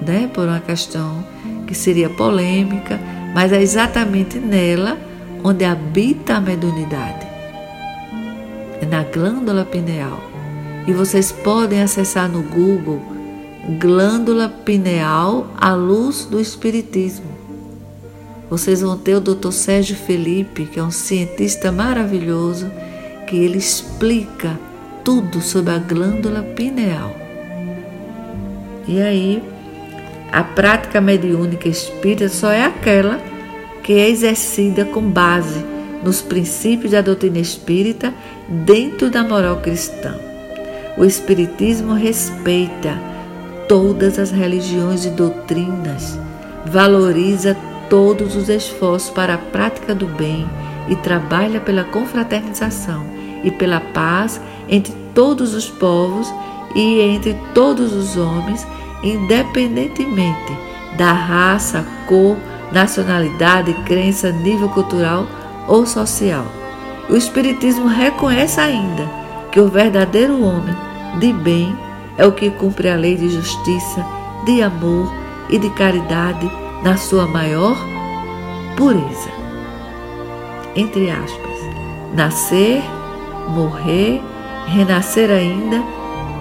né, 0.05 0.30
por 0.34 0.45
uma 0.45 0.59
questão 0.59 1.24
que 1.66 1.74
seria 1.74 2.09
polêmica, 2.09 2.99
mas 3.34 3.53
é 3.53 3.62
exatamente 3.62 4.38
nela 4.38 4.97
onde 5.41 5.64
habita 5.64 6.36
a 6.36 6.41
mediunidade. 6.41 7.26
É 8.82 8.86
na 8.86 9.03
glândula 9.03 9.64
pineal. 9.64 10.20
E 10.86 10.91
vocês 10.91 11.32
podem 11.32 11.82
acessar 11.82 12.28
no 12.28 12.41
Google 12.41 13.11
glândula 13.70 14.49
pineal 14.49 15.47
à 15.57 15.74
luz 15.74 16.26
do 16.26 16.39
Espiritismo. 16.39 17.30
Vocês 18.49 18.82
vão 18.82 18.97
ter 18.97 19.16
o 19.16 19.22
Dr. 19.22 19.51
Sérgio 19.51 19.95
Felipe, 19.95 20.66
que 20.66 20.80
é 20.80 20.84
um 20.84 20.91
cientista 20.91 21.72
maravilhoso, 21.72 22.70
que 23.28 23.38
ele 23.38 23.57
explica 23.57 24.59
tudo 25.03 25.41
sobre 25.41 25.74
a 25.74 25.78
glândula 25.78 26.41
pineal. 26.41 27.16
E 28.88 28.99
aí, 28.99 29.43
a 30.32 30.43
prática 30.43 30.99
mediúnica 30.99 31.70
espírita 31.70 32.28
só 32.30 32.51
é 32.51 32.66
aquela 32.66 33.22
que 33.84 33.93
é 33.93 34.09
exercida 34.09 34.86
com 34.86 35.01
base 35.01 35.64
nos 36.03 36.22
princípios 36.22 36.91
da 36.91 37.01
doutrina 37.01 37.38
espírita 37.38 38.14
dentro 38.49 39.09
da 39.09 39.24
moral 39.24 39.57
cristã. 39.57 40.20
O 40.97 41.05
Espiritismo 41.05 41.93
respeita 41.93 43.11
todas 43.72 44.20
as 44.20 44.32
religiões 44.32 45.06
e 45.06 45.10
doutrinas, 45.12 46.20
valoriza 46.66 47.56
todos 47.90 48.36
os 48.36 48.50
esforços 48.50 49.10
para 49.10 49.36
a 49.36 49.38
prática 49.38 49.96
do 49.96 50.08
bem 50.08 50.46
e 50.90 50.96
trabalha 50.98 51.62
pela 51.62 51.86
confraternização 51.86 53.06
e 53.42 53.50
pela 53.50 53.80
paz 53.80 54.42
entre 54.68 54.94
todos 55.16 55.54
os 55.54 55.70
povos 55.70 56.28
e 56.76 57.00
entre 57.00 57.34
todos 57.54 57.94
os 57.94 58.18
homens, 58.18 58.68
independentemente 59.02 60.52
da 60.98 61.14
raça, 61.14 61.86
cor, 62.10 62.36
nacionalidade, 62.74 63.74
crença, 63.86 64.34
nível 64.34 64.68
cultural 64.68 65.26
ou 65.70 65.86
social. 65.86 66.44
O 67.10 67.16
Espiritismo 67.16 67.88
reconhece 67.88 68.60
ainda 68.60 69.10
que 69.50 69.62
o 69.62 69.70
verdadeiro 69.70 70.44
homem 70.44 70.76
de 71.22 71.32
bem 71.32 71.74
é 72.22 72.26
o 72.28 72.32
que 72.32 72.52
cumpre 72.52 72.88
a 72.88 72.96
lei 72.96 73.18
de 73.18 73.30
justiça, 73.30 74.06
de 74.46 74.62
amor 74.62 75.12
e 75.50 75.58
de 75.58 75.72
caridade 75.72 76.48
na 76.84 76.96
sua 76.96 77.26
maior 77.26 77.76
pureza. 78.78 79.32
Entre 80.76 81.10
aspas, 81.10 81.58
nascer, 82.14 82.84
morrer, 83.48 84.22
renascer 84.68 85.32
ainda 85.32 85.84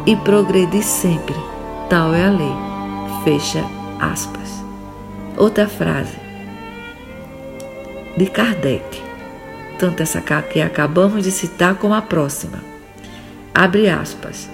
e 0.04 0.14
progredir 0.16 0.82
sempre. 0.82 1.34
Tal 1.88 2.12
é 2.14 2.26
a 2.26 2.30
lei. 2.30 2.56
Fecha 3.24 3.64
aspas. 3.98 4.62
Outra 5.38 5.66
frase 5.66 6.18
de 8.18 8.26
Kardec, 8.26 9.02
tanto 9.78 10.02
essa 10.02 10.20
que 10.42 10.60
acabamos 10.60 11.24
de 11.24 11.30
citar 11.30 11.76
como 11.76 11.94
a 11.94 12.02
próxima. 12.02 12.58
Abre 13.54 13.88
aspas. 13.88 14.46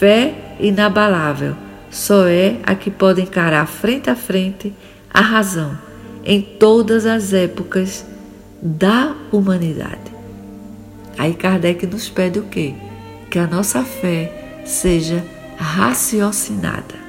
Fé 0.00 0.45
inabalável 0.58 1.54
só 1.90 2.26
é 2.26 2.56
a 2.64 2.74
que 2.74 2.90
pode 2.90 3.22
encarar 3.22 3.66
frente 3.66 4.10
a 4.10 4.16
frente 4.16 4.72
a 5.12 5.20
razão 5.20 5.78
em 6.24 6.42
todas 6.42 7.06
as 7.06 7.32
épocas 7.32 8.04
da 8.60 9.14
humanidade. 9.32 10.14
Aí 11.16 11.34
Kardec 11.34 11.86
nos 11.86 12.08
pede 12.08 12.38
o 12.38 12.44
quê? 12.44 12.74
Que 13.30 13.38
a 13.38 13.46
nossa 13.46 13.82
fé 13.82 14.60
seja 14.64 15.24
raciocinada. 15.56 17.06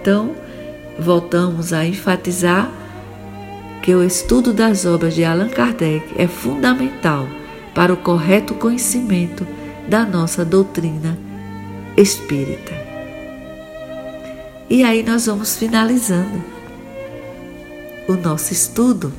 Então, 0.00 0.34
voltamos 0.98 1.72
a 1.72 1.84
enfatizar 1.86 2.70
que 3.82 3.94
o 3.94 4.02
estudo 4.02 4.52
das 4.52 4.84
obras 4.84 5.14
de 5.14 5.24
Allan 5.24 5.48
Kardec 5.48 6.14
é 6.16 6.26
fundamental 6.26 7.26
para 7.74 7.92
o 7.92 7.96
correto 7.96 8.54
conhecimento 8.54 9.46
da 9.88 10.04
nossa 10.04 10.44
doutrina 10.44 11.16
espírita. 11.96 12.72
E 14.68 14.82
aí 14.82 15.02
nós 15.02 15.26
vamos 15.26 15.56
finalizando 15.56 16.42
o 18.08 18.14
nosso 18.14 18.52
estudo, 18.52 19.12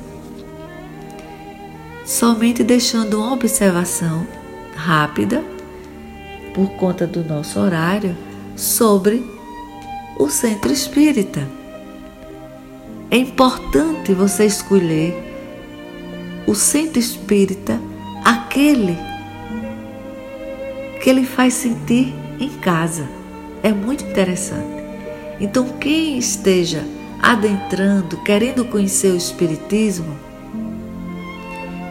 somente 2.04 2.62
deixando 2.62 3.18
uma 3.18 3.32
observação 3.32 4.26
rápida, 4.74 5.42
por 6.54 6.70
conta 6.72 7.06
do 7.06 7.24
nosso 7.24 7.60
horário, 7.60 8.16
sobre 8.56 9.24
o 10.18 10.28
centro 10.28 10.72
espírita. 10.72 11.46
É 13.10 13.16
importante 13.16 14.12
você 14.12 14.46
escolher 14.46 15.14
o 16.46 16.54
centro 16.54 16.98
espírita, 16.98 17.80
aquele 18.24 18.96
que 21.02 21.10
ele 21.10 21.24
faz 21.24 21.54
sentir 21.54 22.25
em 22.38 22.50
casa. 22.50 23.08
É 23.62 23.72
muito 23.72 24.04
interessante. 24.04 24.84
Então, 25.40 25.68
quem 25.80 26.18
esteja 26.18 26.84
adentrando, 27.20 28.18
querendo 28.18 28.64
conhecer 28.64 29.12
o 29.12 29.16
Espiritismo, 29.16 30.16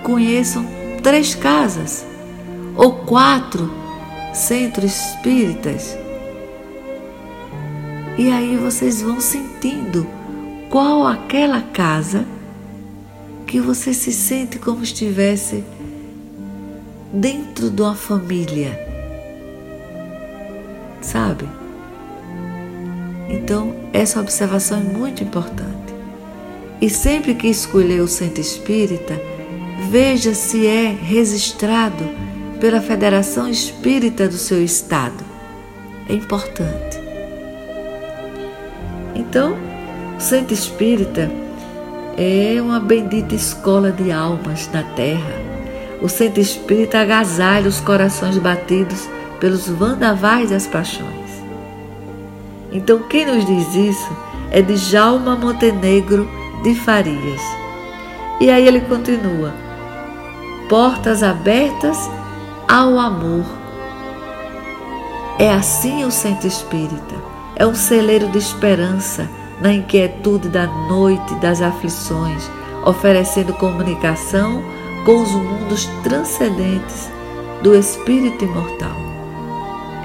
conheçam 0.03 0.65
três 1.01 1.35
casas 1.35 2.05
ou 2.75 2.93
quatro 3.05 3.71
centros 4.33 4.91
espíritas. 4.91 5.97
E 8.17 8.31
aí 8.31 8.55
vocês 8.55 9.01
vão 9.01 9.19
sentindo 9.19 10.07
qual 10.69 11.05
aquela 11.05 11.61
casa 11.61 12.25
que 13.45 13.59
você 13.59 13.93
se 13.93 14.11
sente 14.11 14.57
como 14.57 14.83
estivesse 14.83 15.63
dentro 17.13 17.69
de 17.69 17.81
uma 17.81 17.95
família. 17.95 18.84
Sabe? 21.15 21.47
Então, 23.29 23.73
essa 23.93 24.19
observação 24.19 24.79
é 24.79 24.83
muito 24.83 25.23
importante. 25.23 25.95
E 26.81 26.89
sempre 26.89 27.33
que 27.35 27.47
escolher 27.47 28.01
o 28.01 28.07
centro 28.07 28.41
espírita, 28.41 29.17
veja 29.89 30.33
se 30.33 30.67
é 30.67 30.89
registrado 30.89 32.03
pela 32.59 32.81
Federação 32.81 33.49
Espírita 33.49 34.27
do 34.27 34.33
seu 34.33 34.61
estado. 34.61 35.23
É 36.09 36.13
importante. 36.13 36.99
Então, 39.15 39.55
o 40.17 40.19
centro 40.19 40.53
espírita 40.53 41.31
é 42.17 42.61
uma 42.61 42.81
bendita 42.81 43.35
escola 43.35 43.89
de 43.89 44.11
almas 44.11 44.69
na 44.73 44.83
terra. 44.83 45.41
O 46.01 46.09
centro 46.09 46.41
espírita 46.41 46.99
agasalha 46.99 47.69
os 47.69 47.79
corações 47.79 48.37
batidos 48.37 49.14
pelos 49.39 49.67
vandavais 49.67 50.49
das 50.49 50.67
paixões. 50.67 51.43
Então, 52.71 52.99
quem 53.03 53.25
nos 53.25 53.45
diz 53.45 53.75
isso 53.75 54.17
é 54.51 54.61
de 54.61 54.75
Jalma 54.75 55.35
Montenegro 55.35 56.27
de 56.63 56.75
Farias. 56.75 57.41
E 58.39 58.49
aí 58.49 58.67
ele 58.67 58.81
continua: 58.81 59.53
portas 60.67 61.23
abertas 61.23 61.97
ao 62.67 62.99
amor. 62.99 63.45
É 65.37 65.51
assim 65.51 66.03
o 66.03 66.11
centro 66.11 66.47
espírita. 66.47 67.15
É 67.55 67.65
um 67.65 67.75
celeiro 67.75 68.27
de 68.29 68.37
esperança 68.37 69.29
na 69.61 69.71
inquietude 69.71 70.49
da 70.49 70.67
noite 70.67 71.33
das 71.35 71.61
aflições, 71.61 72.49
oferecendo 72.85 73.53
comunicação 73.53 74.61
com 75.05 75.21
os 75.21 75.31
mundos 75.31 75.85
transcendentes 76.03 77.09
do 77.61 77.73
espírito 77.73 78.43
imortal. 78.43 79.04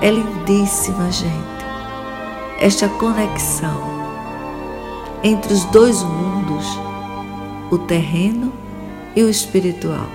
É 0.03 0.11
lindíssima, 0.11 1.11
gente 1.13 1.61
esta 2.61 2.91
conexão 2.91 3.89
entre 5.25 5.55
os 5.55 5.65
dois 5.67 6.03
mundos, 6.03 6.67
o 7.71 7.79
terreno 7.79 8.53
e 9.17 9.23
o 9.23 9.31
espiritual. 9.31 10.09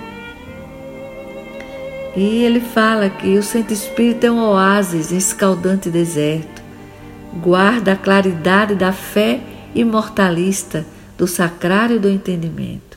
E 2.16 2.44
ele 2.44 2.60
fala 2.60 3.10
que 3.10 3.36
o 3.36 3.42
centro 3.42 3.74
espírita 3.74 4.28
é 4.28 4.30
um 4.30 4.38
oásis 4.38 5.10
em 5.10 5.16
escaldante 5.16 5.90
deserto, 5.90 6.62
guarda 7.34 7.92
a 7.92 7.96
claridade 7.96 8.76
da 8.76 8.92
fé 8.92 9.40
imortalista 9.74 10.86
do 11.18 11.26
sacrário 11.26 11.98
do 11.98 12.08
entendimento. 12.08 12.96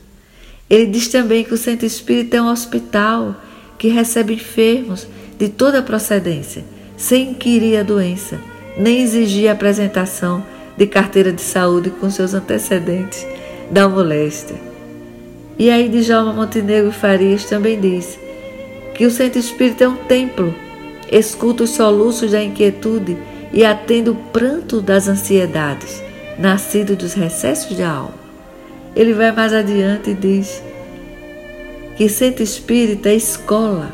Ele 0.70 0.86
diz 0.86 1.08
também 1.08 1.42
que 1.42 1.52
o 1.52 1.58
centro 1.58 1.86
espírita 1.86 2.36
é 2.36 2.42
um 2.42 2.50
hospital 2.50 3.34
que 3.76 3.88
recebe 3.88 4.34
enfermos 4.34 5.08
de 5.36 5.48
toda 5.48 5.82
procedência, 5.82 6.64
sem 7.00 7.30
inquirir 7.30 7.78
a 7.78 7.82
doença 7.82 8.38
nem 8.76 9.02
exigir 9.02 9.48
a 9.48 9.52
apresentação 9.52 10.44
de 10.76 10.86
carteira 10.86 11.32
de 11.32 11.42
saúde 11.42 11.90
com 11.90 12.10
seus 12.10 12.34
antecedentes 12.34 13.26
da 13.70 13.88
moléstia. 13.88 14.56
E 15.58 15.70
aí 15.70 15.88
Djalma 15.88 16.32
Montenegro 16.32 16.92
Farias 16.92 17.44
também 17.44 17.78
diz 17.78 18.18
que 18.94 19.04
o 19.04 19.10
centro 19.10 19.38
espírita 19.38 19.84
é 19.84 19.88
um 19.88 19.96
templo, 19.96 20.54
escuta 21.10 21.64
os 21.64 21.70
soluços 21.70 22.30
da 22.30 22.42
inquietude 22.42 23.16
e 23.52 23.64
atende 23.64 24.10
o 24.10 24.14
pranto 24.14 24.80
das 24.80 25.08
ansiedades, 25.08 26.02
nascido 26.38 26.96
dos 26.96 27.12
recessos 27.12 27.76
da 27.76 27.90
alma. 27.90 28.20
Ele 28.96 29.12
vai 29.12 29.30
mais 29.32 29.52
adiante 29.52 30.10
e 30.10 30.14
diz 30.14 30.62
que 31.96 32.08
centro 32.08 32.42
espírita 32.42 33.10
é 33.10 33.14
escola, 33.14 33.92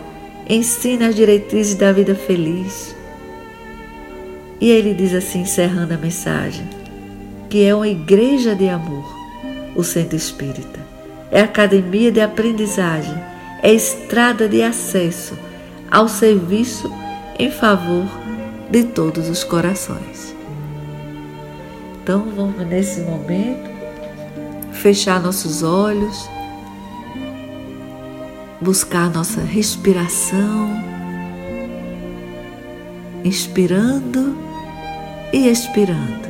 ensina 0.48 1.08
as 1.08 1.16
diretrizes 1.16 1.74
da 1.74 1.90
vida 1.92 2.14
feliz. 2.14 2.95
E 4.60 4.70
ele 4.70 4.94
diz 4.94 5.14
assim, 5.14 5.40
encerrando 5.40 5.94
a 5.94 5.98
mensagem, 5.98 6.66
que 7.50 7.64
é 7.64 7.74
uma 7.74 7.88
igreja 7.88 8.54
de 8.54 8.68
amor, 8.68 9.04
o 9.74 9.82
centro 9.82 10.16
espírita. 10.16 10.80
É 11.30 11.40
academia 11.40 12.10
de 12.10 12.20
aprendizagem, 12.20 13.14
é 13.62 13.72
estrada 13.72 14.48
de 14.48 14.62
acesso 14.62 15.36
ao 15.90 16.08
serviço 16.08 16.90
em 17.38 17.50
favor 17.50 18.06
de 18.70 18.84
todos 18.84 19.28
os 19.28 19.44
corações. 19.44 20.34
Então 22.02 22.26
vamos 22.34 22.66
nesse 22.66 23.00
momento 23.00 23.70
fechar 24.72 25.20
nossos 25.20 25.62
olhos, 25.62 26.28
buscar 28.60 29.10
nossa 29.10 29.40
respiração, 29.40 30.95
inspirando 33.26 34.36
e 35.32 35.48
expirando. 35.48 36.28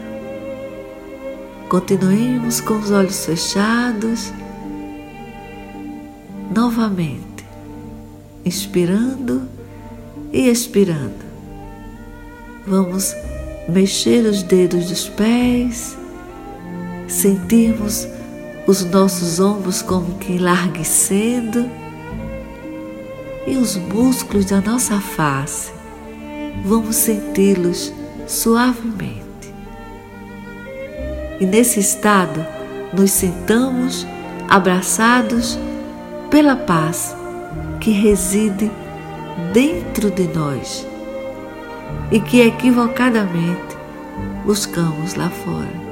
Continuemos 1.68 2.60
com 2.62 2.78
os 2.78 2.90
olhos 2.90 3.26
fechados, 3.26 4.32
novamente, 6.54 7.44
inspirando 8.46 9.46
e 10.32 10.48
expirando. 10.48 11.26
Vamos 12.66 13.14
mexer 13.68 14.24
os 14.24 14.42
dedos 14.42 14.88
dos 14.88 15.06
pés, 15.10 15.98
sentirmos 17.06 18.08
os 18.66 18.84
nossos 18.86 19.38
ombros 19.38 19.82
como 19.82 20.16
que 20.18 20.32
enlarguecendo 20.32 21.68
e 23.46 23.54
os 23.58 23.76
músculos 23.76 24.46
da 24.46 24.62
nossa 24.62 24.98
face, 24.98 25.75
vamos 26.64 26.96
senti-los 26.96 27.92
suavemente. 28.26 29.54
E 31.40 31.46
nesse 31.46 31.80
estado, 31.80 32.44
nos 32.92 33.10
sentamos 33.10 34.06
abraçados 34.48 35.58
pela 36.30 36.56
paz 36.56 37.14
que 37.80 37.90
reside 37.90 38.70
dentro 39.52 40.10
de 40.10 40.26
nós 40.28 40.86
e 42.10 42.20
que 42.20 42.40
equivocadamente 42.40 43.76
buscamos 44.44 45.14
lá 45.14 45.28
fora. 45.28 45.86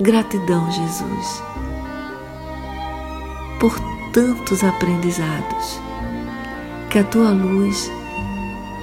Gratidão, 0.00 0.70
Jesus, 0.70 1.42
por 3.58 3.78
tantos 4.12 4.62
aprendizados. 4.62 5.80
Que 6.90 6.98
a 6.98 7.04
tua 7.04 7.30
luz 7.30 7.90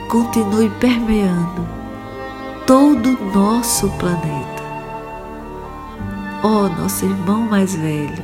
continue 0.10 0.72
permeando 0.80 1.68
todo 2.66 3.10
o 3.10 3.32
nosso 3.32 3.88
planeta. 3.91 4.64
Ó 6.41 6.47
oh, 6.47 6.70
nosso 6.82 7.05
irmão 7.05 7.41
mais 7.43 7.76
velho, 7.76 8.24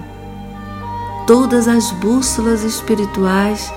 todas 1.28 1.68
as 1.68 1.92
bússolas 1.92 2.64
espirituais 2.64 3.72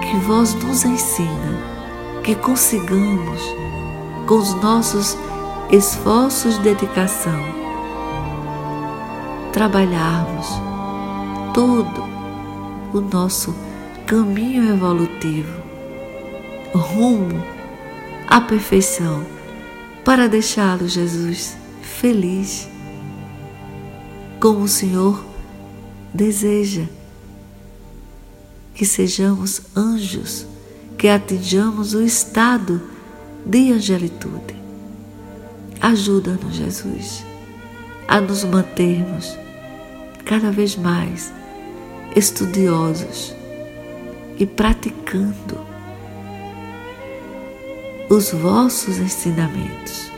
que 0.00 0.16
vós 0.26 0.54
nos 0.54 0.86
ensina 0.86 1.78
que 2.24 2.34
consigamos, 2.34 3.42
com 4.26 4.36
os 4.36 4.54
nossos 4.54 5.18
esforços 5.70 6.56
de 6.56 6.74
dedicação, 6.74 7.40
trabalharmos 9.52 10.46
todo 11.52 12.04
o 12.94 13.00
nosso 13.02 13.54
caminho 14.06 14.72
evolutivo 14.72 15.67
rumo 16.74 17.44
à 18.26 18.40
perfeição 18.40 19.24
para 20.04 20.28
deixá-lo, 20.28 20.88
Jesus, 20.88 21.56
feliz, 21.82 22.68
como 24.40 24.60
o 24.60 24.68
Senhor 24.68 25.24
deseja 26.14 26.84
que 28.74 28.86
sejamos 28.86 29.62
anjos 29.76 30.46
que 30.96 31.08
atinjamos 31.08 31.94
o 31.94 32.02
estado 32.02 32.80
de 33.44 33.72
angelitude. 33.72 34.56
Ajuda-nos, 35.80 36.54
Jesus, 36.54 37.24
a 38.06 38.20
nos 38.20 38.44
mantermos 38.44 39.36
cada 40.24 40.50
vez 40.50 40.76
mais 40.76 41.32
estudiosos 42.16 43.34
e 44.38 44.46
praticando 44.46 45.67
os 48.08 48.30
vossos 48.30 48.98
ensinamentos. 48.98 50.10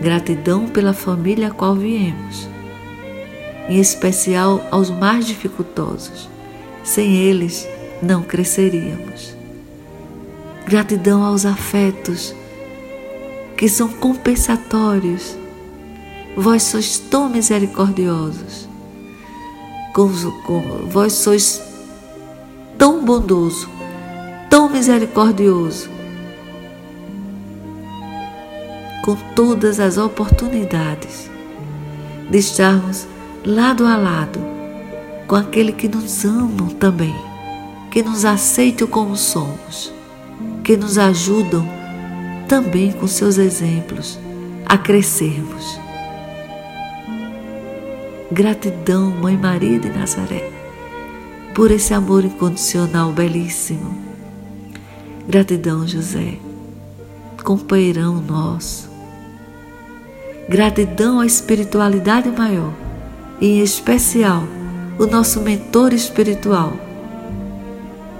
Gratidão 0.00 0.66
pela 0.66 0.94
família 0.94 1.48
a 1.48 1.50
qual 1.50 1.74
viemos, 1.74 2.48
em 3.68 3.78
especial 3.78 4.66
aos 4.70 4.88
mais 4.90 5.26
dificultosos. 5.26 6.28
Sem 6.82 7.16
eles, 7.16 7.68
não 8.02 8.22
cresceríamos. 8.22 9.34
Gratidão 10.66 11.22
aos 11.22 11.44
afetos 11.44 12.34
que 13.56 13.68
são 13.68 13.88
compensatórios. 13.88 15.36
Vós 16.36 16.62
sois 16.64 16.98
tão 16.98 17.28
misericordiosos. 17.28 18.68
Com, 19.94 20.08
com, 20.42 20.60
vós 20.88 21.12
sois 21.12 21.62
tão 22.76 23.04
bondoso, 23.04 23.68
tão 24.54 24.68
misericordioso. 24.68 25.90
Com 29.02 29.16
todas 29.34 29.80
as 29.80 29.98
oportunidades 29.98 31.28
de 32.30 32.38
estarmos 32.38 33.04
lado 33.44 33.84
a 33.84 33.96
lado 33.96 34.38
com 35.26 35.34
aquele 35.34 35.72
que 35.72 35.88
nos 35.88 36.24
ama 36.24 36.70
também 36.78 37.12
que 37.90 38.00
nos 38.00 38.24
aceitam 38.24 38.86
como 38.86 39.16
somos, 39.16 39.92
que 40.62 40.76
nos 40.76 40.98
ajudam 40.98 41.68
também 42.46 42.92
com 42.92 43.08
seus 43.08 43.38
exemplos 43.38 44.20
a 44.66 44.78
crescermos. 44.78 45.80
Gratidão, 48.30 49.10
Mãe 49.10 49.36
Maria 49.36 49.80
de 49.80 49.88
Nazaré, 49.88 50.48
por 51.56 51.72
esse 51.72 51.92
amor 51.92 52.24
incondicional 52.24 53.10
belíssimo. 53.10 54.03
Gratidão, 55.26 55.86
José, 55.86 56.38
companheirão 57.42 58.20
nosso. 58.20 58.90
Gratidão 60.48 61.20
à 61.20 61.26
espiritualidade 61.26 62.28
maior 62.30 62.72
e, 63.40 63.58
em 63.58 63.62
especial, 63.62 64.42
o 64.98 65.06
nosso 65.06 65.40
mentor 65.40 65.94
espiritual, 65.94 66.74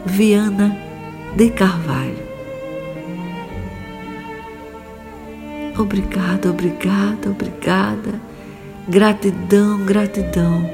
Viana 0.07 0.77
de 1.37 1.51
Carvalho. 1.51 2.25
Obrigada, 5.79 6.51
obrigada, 6.51 7.31
obrigada. 7.31 8.21
Gratidão, 8.89 9.85
gratidão 9.85 10.71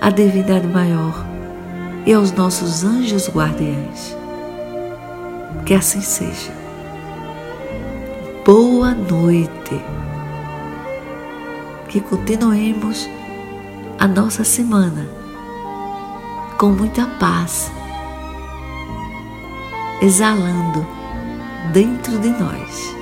à 0.00 0.10
divindade 0.10 0.66
maior 0.66 1.26
e 2.06 2.12
aos 2.12 2.32
nossos 2.32 2.84
anjos 2.84 3.28
guardiães. 3.28 4.21
Que 5.64 5.74
assim 5.74 6.00
seja. 6.00 6.52
Boa 8.44 8.94
noite. 8.94 9.80
Que 11.88 12.00
continuemos 12.00 13.08
a 13.98 14.08
nossa 14.08 14.44
semana 14.44 15.06
com 16.58 16.70
muita 16.70 17.06
paz 17.18 17.70
exalando 20.00 20.86
dentro 21.72 22.18
de 22.18 22.28
nós. 22.30 23.01